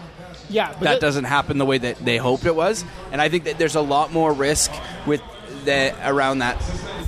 [0.49, 2.85] yeah, but that that- doesn't happen the way that they hoped it was.
[3.13, 4.71] And I think that there's a lot more risk
[5.07, 5.23] with
[5.65, 6.61] the around that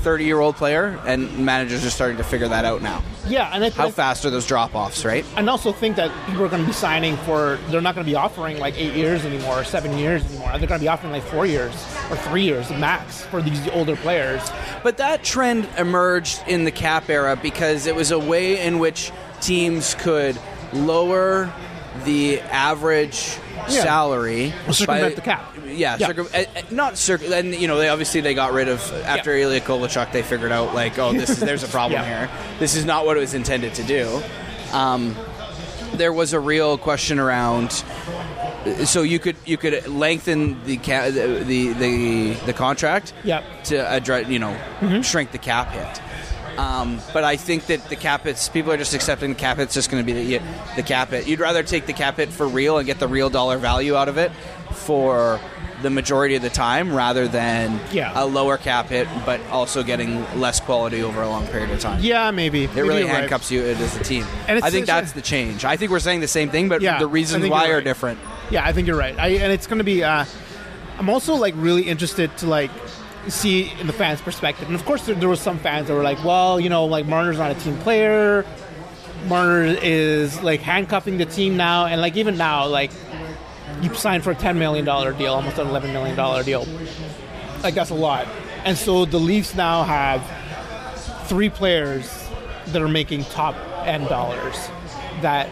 [0.03, 3.03] 30 year old player, and managers are starting to figure that out now.
[3.29, 5.25] yeah, and I, How I- fast are those drop offs, right?
[5.37, 8.11] and also think that people are going to be signing for they're not going to
[8.11, 11.13] be offering like eight years anymore or seven years anymore they're going to be offering
[11.13, 11.73] like four years
[12.11, 14.51] or three years max for these older players
[14.83, 19.13] But that trend emerged in the cap era because it was a way in which
[19.43, 20.39] teams could
[20.73, 21.53] lower
[22.05, 23.39] the average
[23.69, 23.83] Yeah.
[23.83, 25.55] salary circumvent the cap.
[25.67, 26.07] Yeah, Yeah.
[26.09, 27.23] Circum- uh, uh, not circ.
[27.31, 29.45] And you know, they obviously they got rid of after Yeah.
[29.45, 30.13] Ilya Kovalchuk.
[30.13, 32.27] They figured out like, oh, this is there's a problem Yeah.
[32.27, 32.31] here.
[32.59, 34.23] This is not what it was intended to do.
[34.73, 35.17] Um,
[35.95, 37.83] there was a real question around
[38.85, 43.65] so you could you could lengthen the ca- the, the the the contract Yep.
[43.65, 44.57] to address you know
[45.03, 46.01] shrink the cap hit.
[46.61, 49.73] Um, but I think that the cap hits people are just accepting the cap hit's
[49.75, 50.43] just going to be the
[50.77, 51.27] the cap hit.
[51.27, 54.09] You'd rather take the cap hit for real and get the real dollar value out
[54.09, 54.31] of it
[54.73, 55.41] for
[55.83, 58.13] the majority of the time rather than Yeah.
[58.15, 62.01] a lower cap hit but also getting less quality over a long period of time.
[62.03, 62.65] Yeah, maybe.
[62.65, 63.17] It really Maybe right.
[63.21, 64.27] handcuffs you as a team.
[64.47, 65.65] And I think that's the change.
[65.65, 68.19] I think we're saying the same thing, but Yeah, the reasons why you're different.
[68.51, 69.19] Yeah, I think you're right.
[69.19, 70.05] I, and it's going to be.
[70.05, 70.27] Uh,
[70.99, 72.71] I'm also like really interested to like
[73.29, 74.67] see in the fans' perspective.
[74.67, 77.07] And of course, there, there was some fans that were like, "Well, you know, like
[77.07, 78.45] Marner's not a team player.
[79.27, 82.91] Marner is like handcuffing the team now, and like even now, like
[83.83, 86.67] you signed for a 10 million dollar deal, almost an 11 million dollar deal.
[87.63, 88.27] Like that's a lot.
[88.65, 90.23] And so the Leafs now have
[91.29, 92.29] three players
[92.69, 93.55] that are making top
[93.87, 94.69] end dollars
[95.23, 95.49] that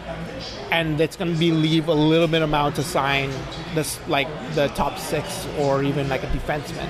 [0.71, 3.31] and it's going to be leave a little bit amount to sign
[3.75, 6.89] this like the top six or even like a defenseman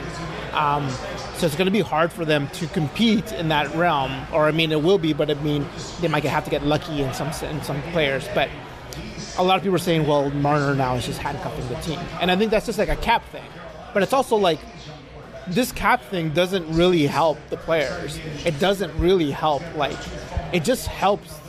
[0.55, 0.89] um,
[1.37, 4.51] so it's going to be hard for them to compete in that realm or i
[4.51, 5.67] mean it will be but i mean
[6.01, 8.29] they might have to get lucky in some in some players.
[8.35, 8.49] But
[9.37, 11.99] a lot of people are saying well marner now is just handcuffing the team.
[12.21, 13.45] And i think that's just like a cap thing.
[13.95, 14.59] But it's also like
[15.47, 18.21] this cap thing doesn't really help the players.
[18.45, 19.97] It doesn't really help like
[20.53, 21.41] it just helps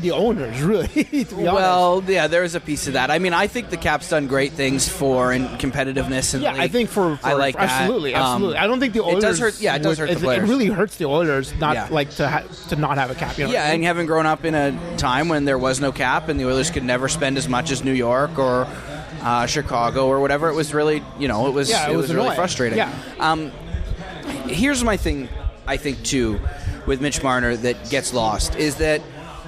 [0.00, 0.86] the owners really.
[1.04, 1.34] to be honest.
[1.54, 3.10] Well, yeah, there is a piece of that.
[3.10, 6.32] I mean, I think the cap's done great things for and competitiveness.
[6.32, 7.70] The yeah, I think for, for I like that.
[7.70, 8.56] absolutely, Um, absolutely.
[8.58, 9.22] I don't think the it Oilers.
[9.22, 10.48] does hurt- yeah, it does would- hurt the players.
[10.48, 11.88] It really hurts the Oilers not Yeah.
[11.90, 13.36] like to ha- to not have a cap.
[13.38, 13.74] You know what I Yeah, mean?
[13.76, 16.70] and having grown up in a time when there was no cap and the Oilers
[16.70, 18.66] could never spend as much as New York or
[19.22, 22.08] uh, Chicago or whatever, it was really, you know, it was Yeah, it it was
[22.08, 22.78] was really frustrating.
[22.78, 22.92] Yeah.
[23.20, 23.52] Um,
[24.48, 25.28] here's my thing,
[25.66, 26.40] I think too,
[26.86, 29.00] with Mitch Marner that gets lost is that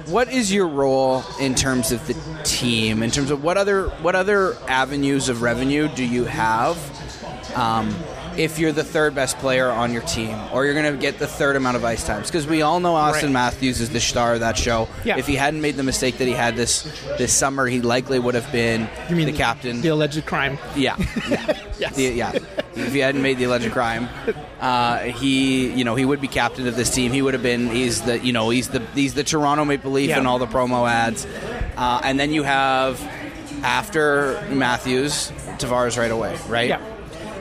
[0.07, 3.01] what is your role in terms of the team?
[3.03, 6.77] In terms of what other what other avenues of revenue do you have?
[7.57, 7.95] Um,
[8.37, 11.27] if you're the third best player on your team, or you're going to get the
[11.27, 13.33] third amount of ice times, because we all know Austin Right.
[13.33, 14.89] Matthews is the star of that show.
[15.05, 15.15] Yeah.
[15.17, 16.83] If he hadn't made the mistake that he had this
[17.17, 19.79] this summer, he likely would have been You mean the captain.
[19.79, 20.57] the alleged crime?
[20.75, 20.97] Yeah,
[21.29, 21.95] yeah, Yes.
[21.95, 22.31] The- yeah.
[22.75, 24.09] If he hadn't made the alleged crime,
[24.59, 27.11] uh, he, you know, he would be captain of this team.
[27.13, 27.69] He would have been.
[27.69, 30.19] He's the, you know, he's the he's the Toronto Maple Leaf Yeah.
[30.19, 31.25] in all the promo ads,
[31.77, 33.01] uh, and then you have
[33.63, 36.67] after Matthews, Tavares right away, right?
[36.69, 36.81] Yeah.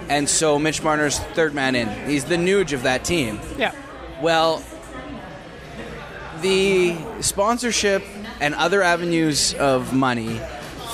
[0.09, 1.89] And so Mitch Marner's third man in.
[2.09, 3.41] He's the Nuge of that team.
[3.59, 3.75] Yeah.
[4.23, 4.63] Well,
[6.43, 8.03] the sponsorship
[8.41, 10.41] and other avenues of money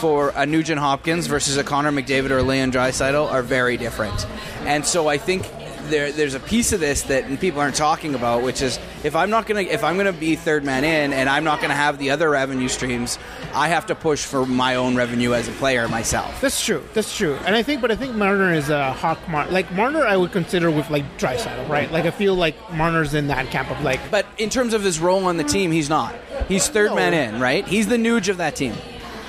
[0.01, 4.27] for a Nugent Hopkins versus a Connor McDavid or a Leon Draisaitl are very different.
[4.65, 5.47] And so I think
[5.89, 9.29] there, there's a piece of this that people aren't talking about, which is if I'm
[9.29, 12.11] not gonna if I'm gonna be third man in and I'm not gonna have the
[12.11, 13.19] other revenue streams,
[13.55, 16.41] I have to push for my own revenue as a player myself.
[16.41, 16.83] That's true.
[16.95, 17.35] That's true.
[17.45, 19.19] And I think, but I think Marner is a hawk.
[19.29, 21.91] Mar- like Marner, I would consider with like Draisaitl, right?
[21.91, 24.99] Like I feel like Marner's in that camp of like But in terms of his
[25.01, 26.15] role on the team, he's not.
[26.49, 26.97] He's third No.
[26.97, 27.67] man in, right?
[27.67, 28.75] He's the Nuge of that team.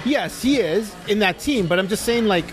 [0.05, 2.45] Yes, he is in that team, but I'm just saying, like,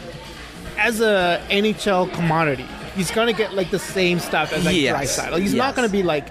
[0.77, 5.19] as a NHL commodity, he's gonna get like the same stuff as like Yes.
[5.19, 5.39] Draisaitl.
[5.41, 5.59] He's Yes.
[5.59, 6.27] not gonna be like,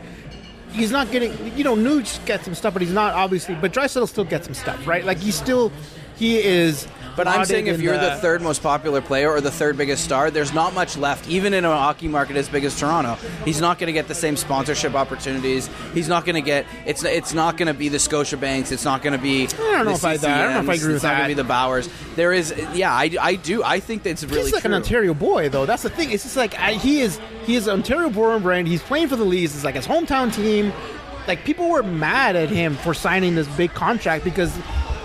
[0.72, 3.56] he's not getting, you know, Nuge gets some stuff, but he's not obviously.
[3.56, 5.04] But Draisaitl still gets some stuff, right?
[5.06, 5.72] Like he's still,
[6.18, 6.88] he is.
[7.18, 10.32] But I'm saying if you're the third most popular player or the third biggest star,
[10.32, 13.16] there's not much left, even in a hockey market as big as Toronto.
[13.44, 15.70] He's not going to get the same sponsorship opportunities.
[15.94, 18.72] He's not going to get it's it's not going to be the Scotia Banks.
[18.72, 19.44] It's not going to be.
[19.44, 21.18] I don't know the if I- I don't know if I agree with It's not
[21.18, 21.90] going to be the Bauers.
[22.16, 23.64] There is, yeah, I, I do.
[23.64, 24.72] I think that's really he's like true.
[24.72, 25.66] an Ontario boy, though.
[25.66, 26.12] That's the thing.
[26.12, 27.20] It's just like I, he is.
[27.46, 28.68] He is an Ontario born brand.
[28.68, 29.56] He's playing for the Leafs.
[29.56, 30.72] It's like his hometown team.
[31.28, 34.56] Like people were mad at him for signing this big contract because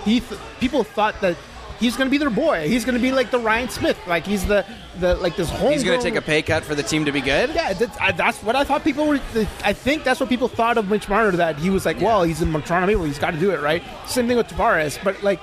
[0.05, 1.35] he th- people thought that
[1.79, 2.67] he's going to be their boy.
[2.67, 3.97] He's going to be like the Ryan Smyth.
[4.07, 4.65] Like he's the
[4.99, 5.71] the like this whole.
[5.71, 7.49] He's going to take a pay cut for the team to be good.
[7.53, 9.19] Yeah, that's, I, that's what I thought people were.
[9.63, 11.31] I think that's what people thought of Mitch Marner.
[11.31, 13.05] That he was like, well, he's in Toronto Maple.
[13.05, 13.83] He's got to do it, right?
[14.07, 15.03] Same thing with Tavares.
[15.03, 15.39] But like,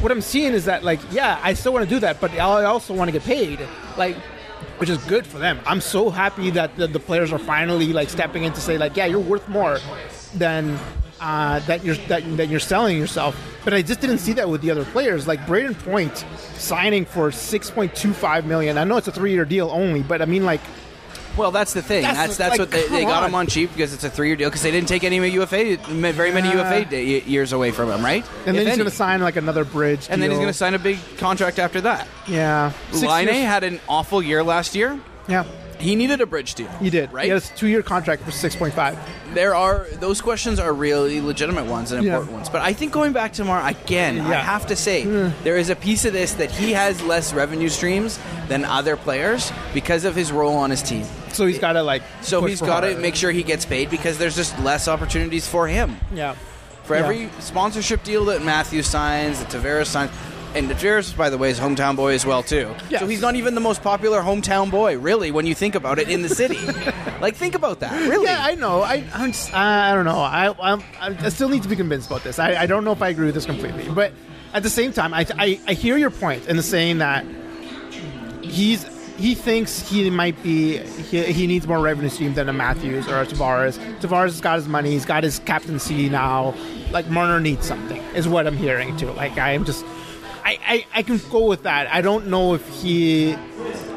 [0.00, 2.64] what I'm seeing is that like, yeah, I still want to do that, but I
[2.64, 3.60] also want to get paid.
[3.96, 4.16] Like,
[4.78, 5.60] which is good for them.
[5.66, 8.96] I'm so happy that the, the players are finally like stepping in to say like,
[8.96, 9.78] yeah, you're worth more
[10.34, 10.78] than.
[11.20, 14.60] Uh, that you're that, that you're selling yourself, but I just didn't see that with
[14.60, 15.26] the other players.
[15.26, 16.24] Like Brayden Point
[16.56, 18.76] signing for six point two five million.
[18.76, 20.60] I know it's a three year deal only, but I mean like
[21.38, 22.02] Well, that's the thing.
[22.02, 24.36] That's That's that's, like, what they, they got him on cheap because it's a three-year
[24.36, 26.62] deal because they didn't take any UFA, very many Yeah.
[26.80, 28.24] UFA day, years away from him, right?
[28.46, 30.06] And If then he's going to sign like another bridge.
[30.10, 32.08] and then he's going to sign a big contract after that.
[32.26, 32.72] Yeah.
[32.92, 34.98] Six Laine years- had an awful year last year.
[35.28, 35.44] Yeah,
[35.78, 36.68] He needed a bridge deal.
[36.80, 37.12] he did.
[37.12, 37.24] right?
[37.24, 38.98] He has a two-year contract for six point five.
[39.34, 42.12] there are those questions are really legitimate ones and Yeah.
[42.12, 42.48] important ones.
[42.48, 45.04] But I think going back to Mar again, I have to say
[45.44, 48.18] there is a piece of this that he has less revenue streams
[48.48, 51.04] than other players because of his role on his team.
[51.32, 52.02] So he's got to like.
[52.22, 55.66] So he's got to make sure he gets paid because there's just less opportunities for
[55.68, 55.98] him.
[56.14, 56.34] Yeah.
[56.84, 57.02] For Yeah.
[57.02, 60.10] every sponsorship deal that Matthew signs, that Tavares signs,
[60.56, 62.74] and Tavares, by the way, is hometown boy as well too.
[62.88, 63.00] Yes.
[63.00, 66.08] So he's not even the most popular hometown boy, really, when you think about it
[66.08, 66.58] in the city.
[67.20, 68.24] like, think about that, really.
[68.24, 68.80] Yeah, I know.
[68.82, 70.18] I I'm just, I don't know.
[70.18, 72.38] I I'm, I still need to be convinced about this.
[72.38, 74.12] I, I don't know if I agree with this completely, but
[74.54, 77.24] at the same time, I, I I hear your point in the saying that
[78.42, 78.86] he's
[79.18, 83.20] he thinks he might be he, he needs more revenue stream than a Matthews or
[83.20, 83.78] a Tavares.
[84.00, 84.90] Tavares has got his money.
[84.90, 86.54] He's got his captaincy now.
[86.90, 89.10] Like Marner needs something, is what I'm hearing too.
[89.12, 89.84] Like I am just.
[90.46, 91.92] I, I, I can go with that.
[91.92, 93.34] I don't know if he.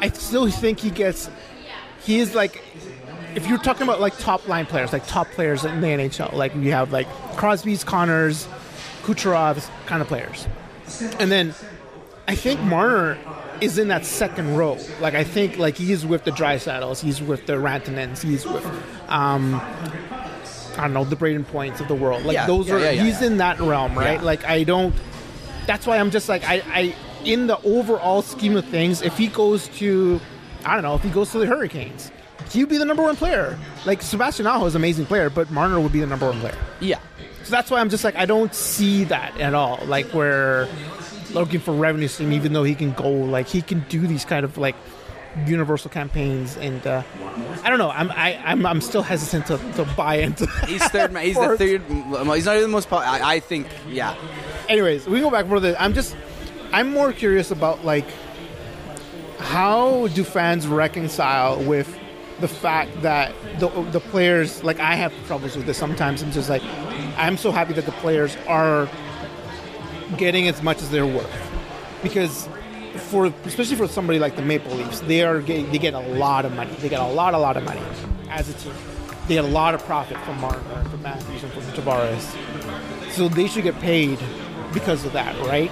[0.00, 1.30] I still think he gets.
[2.02, 2.60] He is like
[3.36, 6.54] if you're talking about like top line players, like top players in the NHL, like
[6.56, 8.48] you have like Crosby's, Connors,
[9.02, 10.48] Kucherov's kind of players,
[11.20, 11.54] and then
[12.26, 13.16] I think Marner
[13.60, 14.76] is in that second row.
[15.00, 18.66] Like I think like he's with the Draisaitls, he's with the Rantanens, he's with
[19.08, 19.54] um,
[20.76, 22.24] I don't know the Brayden Points of the world.
[22.24, 24.20] Like Yeah, those yeah, are yeah, he's in that realm, right?
[24.20, 24.94] Like I don't.
[25.70, 29.02] That's why I'm just like I, I in the overall scheme of things.
[29.02, 30.20] If he goes to,
[30.64, 32.10] I don't know, if he goes to the Hurricanes,
[32.50, 33.56] he would be the number one player.
[33.86, 36.58] Like Sebastian Aho is an amazing player, but Marner would be the number one player.
[36.80, 36.98] Yeah.
[37.44, 39.78] So that's why I'm just like I don't see that at all.
[39.86, 40.68] Like we're
[41.32, 44.44] looking for revenue stream, even though he can go like he can do these kind
[44.44, 44.74] of like
[45.46, 47.04] universal campaigns, and uh,
[47.62, 47.90] I don't know.
[47.90, 50.48] I'm I, I'm I'm still hesitant to, to buy into.
[50.66, 51.12] He's third.
[51.12, 51.82] ma- He's the third.
[52.34, 52.92] He's not even the most.
[52.92, 53.68] I, I think.
[53.88, 54.16] Yeah.
[54.70, 55.80] Anyways, we go back for the.
[55.82, 56.16] I'm just
[56.72, 58.06] I'm more curious about like
[59.38, 61.98] how do fans reconcile with
[62.38, 66.22] the fact that the the players like I have troubles with this sometimes.
[66.22, 66.62] I'm just like
[67.16, 68.88] I'm so happy that the players are
[70.16, 71.50] getting as much as they're worth
[72.00, 72.48] because
[73.08, 76.44] for especially for somebody like the Maple Leafs, they are getting, they get a lot
[76.44, 76.72] of money.
[76.74, 77.82] They get a lot, a lot of money
[78.28, 78.72] as a team.
[79.26, 83.10] They get a lot of profit from Martin, from Matthews, and from Tavares.
[83.10, 84.18] So they should get paid
[84.72, 85.70] because of that, right?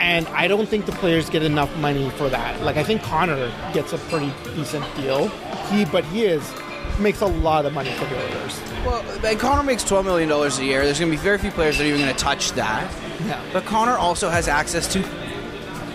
[0.00, 2.62] And I don't think the players get enough money for that.
[2.62, 5.28] Like I think Connor gets a pretty decent deal.
[5.70, 6.52] He, but he is
[7.00, 8.60] makes a lot of money for the Oilers.
[8.86, 10.84] Well, and Connor makes twelve million dollars a year.
[10.84, 12.90] There's going to be very few players that are even going to touch that.
[13.26, 13.42] Yeah.
[13.52, 15.02] But Connor also has access to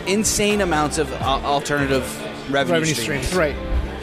[0.07, 2.03] insane amounts of uh, alternative
[2.51, 3.55] revenue, Revenue streams, right?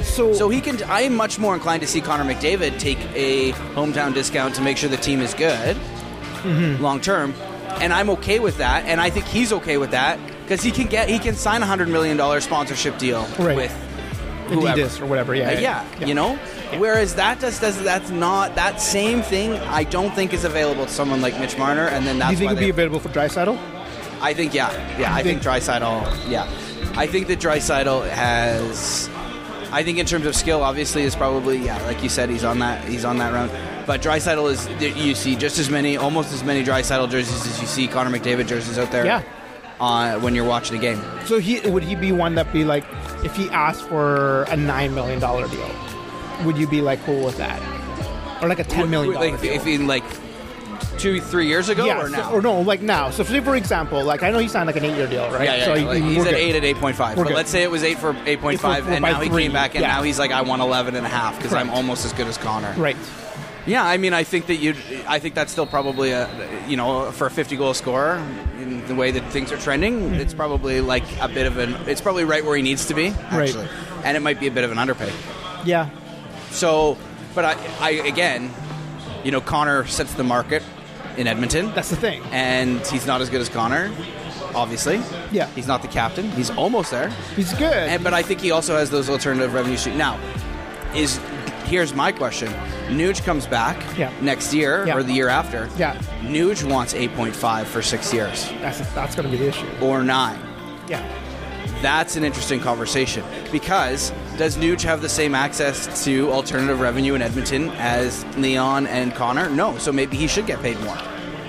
[0.03, 0.81] So, So he can.
[0.85, 4.77] I am much more inclined to see Connor McDavid take a hometown discount to make
[4.77, 6.81] sure the team is good Mm-hmm.
[6.81, 7.35] long term,
[7.81, 8.85] and I'm okay with that.
[8.87, 11.67] And I think he's okay with that because he can get he can sign a
[11.67, 13.57] hundred million dollar sponsorship deal Right.
[13.57, 13.73] with
[14.49, 14.81] whoever.
[14.83, 15.35] Adidas or whatever.
[15.35, 16.37] Yeah, Uh, yeah, you know.
[16.79, 19.53] Whereas that just does that's not that same thing.
[19.55, 22.51] I don't think is available to someone like Mitch Marner, and then Do you think
[22.53, 23.59] it'd be available for Draisaitl?
[24.21, 25.15] I think yeah, yeah.
[25.15, 26.47] I think think- Draisaitl, yeah.
[26.97, 29.09] I think that Draisaitl has.
[29.71, 32.59] I think in terms of skill, obviously, is probably yeah, like you said, he's on
[32.61, 33.51] that he's on that round.
[33.89, 37.67] But Draisaitl is you see just as many, almost as many Draisaitl jerseys as you
[37.67, 39.07] see Connor McDavid jerseys out there.
[39.07, 39.23] Yeah.
[39.81, 42.85] Uh, when you're watching a game, So he would he be one that be like
[43.25, 45.71] if he asked for a nine million dollar deal,
[46.45, 47.63] would you be like cool with that,
[48.43, 49.53] or like a ten million dollar like deal?
[49.55, 50.05] if in like
[50.99, 52.33] two, three years ago yeah, or so- now.
[52.33, 53.09] or no, like now.
[53.11, 55.45] So, say for example, like I know he signed like an eight year deal, right?
[55.45, 55.81] Yeah, yeah, so yeah.
[55.81, 56.35] he- Like, he's at good.
[56.35, 57.17] eight at eight point five.
[57.17, 57.37] We're But good.
[57.37, 59.83] let's say it was eight for eight point five, and now he came back, and
[59.83, 59.93] Yeah.
[59.97, 62.37] now he's like, I want 11 and a half because I'm almost as good as
[62.37, 62.75] Connor.
[62.77, 62.97] Right.
[63.69, 64.75] Yeah, I mean, I think that you,
[65.07, 66.29] I think that's still probably a,
[66.67, 68.17] you know, for a 50 goal scorer,
[68.59, 70.15] in the way that things are trending, Mm-hmm.
[70.15, 73.11] it's probably like a bit of an, it's probably right where he needs to be,
[73.31, 73.49] Right.
[73.49, 73.69] actually,
[74.05, 75.13] and it might be a bit of an underpay.
[75.65, 75.91] Yeah.
[76.51, 76.97] So,
[77.35, 78.51] but I, I again,
[79.23, 80.63] you know, Connor sets the market
[81.19, 82.23] in Edmonton, That's the thing.
[82.33, 83.91] and he's not as good as Connor,
[84.55, 85.01] obviously.
[85.31, 85.47] Yeah.
[85.51, 86.31] He's not the captain.
[86.31, 87.11] He's almost there.
[87.37, 87.73] He's good.
[87.89, 89.99] And, but I think he also has those alternative revenue streams.
[89.99, 90.19] Now,
[90.95, 91.21] is
[91.69, 92.49] here's my question:
[92.89, 94.11] Nuge comes back Yeah.
[94.21, 94.97] next year Yeah.
[94.97, 95.69] or the year after.
[95.79, 95.97] Yeah.
[96.23, 99.67] Nuge wants 8.5 for six years that's that's going to be the issue.
[99.81, 100.39] or nine.
[100.89, 101.03] Yeah.
[101.83, 107.23] That's an interesting conversation because does Nuge have the same access to alternative revenue in
[107.23, 109.49] Edmonton as Leon and Connor?
[109.49, 110.99] No, so maybe he should get paid more.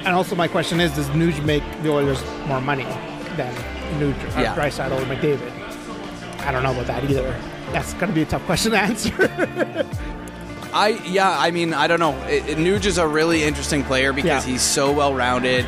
[0.05, 2.84] And also, my question is: Does Nuge make the Oilers more money
[3.38, 3.53] than
[3.99, 4.55] Nuge, uh, Yeah.
[4.55, 5.51] Draisaitl, or McDavid?
[6.45, 7.36] I don't know about that either.
[7.74, 9.11] That's going to be a tough question to answer.
[10.74, 12.15] I yeah, I mean, I don't know.
[12.28, 14.51] It, it- Nuge is a really interesting player because Yeah.
[14.53, 15.65] he's so well rounded.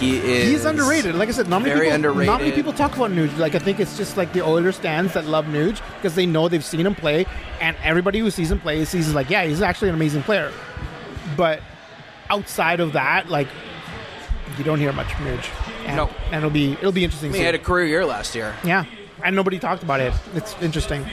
[0.00, 0.48] he is.
[0.50, 1.14] He's underrated.
[1.14, 2.26] Like I said, not many Very people, underrated.
[2.26, 3.36] Not many people talk about Nuge.
[3.38, 6.48] Like I think it's just like the Oilers stands that love Nuge because they know
[6.48, 7.24] they've seen him play,
[7.60, 10.50] and everybody who sees him play sees like, yeah, he's actually an amazing player.
[11.36, 11.60] But
[12.30, 13.48] outside of that, like
[14.58, 15.46] you don't hear much from Nuge.
[15.86, 16.10] And, No.
[16.26, 17.30] and it'll be it'll be interesting.
[17.30, 17.46] to He see.
[17.46, 18.54] had a career year last year.
[18.64, 18.84] Yeah,
[19.22, 20.12] and nobody talked about it.
[20.34, 21.06] It's interesting.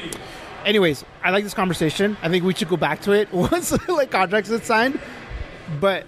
[0.66, 2.18] Anyways, I like this conversation.
[2.22, 5.00] I think we should go back to it once like contracts get signed.
[5.80, 6.06] But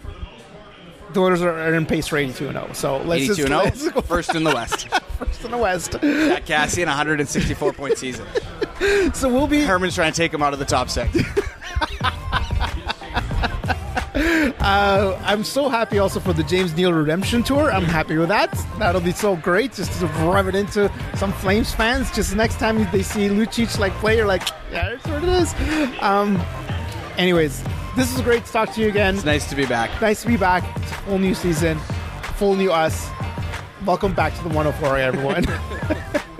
[1.13, 2.73] the Oilers are, are in pace for 82 and 0.
[2.73, 3.63] So let's 82 just and oh?
[3.63, 4.87] let's 0, first in the West.
[5.19, 5.91] first in the West.
[5.91, 8.25] Pat Kassian, 164 point season.
[9.13, 11.15] So we'll be Herman's trying to take him out of the top six.
[14.41, 17.71] Uh, I'm so happy also for the James Neal Redemption Tour.
[17.71, 18.51] I'm happy with that.
[18.79, 22.11] That'll be so great just to rub it into some Flames fans.
[22.11, 25.29] Just the next time they see Lucic like play, you're like, yeah, that's what it
[25.29, 25.53] is.
[26.01, 26.41] Um,
[27.17, 27.63] anyways,
[27.95, 29.15] this is great to talk to you again.
[29.15, 30.01] It's nice to be back.
[30.01, 30.63] Nice to be back.
[30.77, 31.77] It's a full new season,
[32.35, 33.09] full new us.
[33.85, 35.45] Welcome back to the 104, everyone.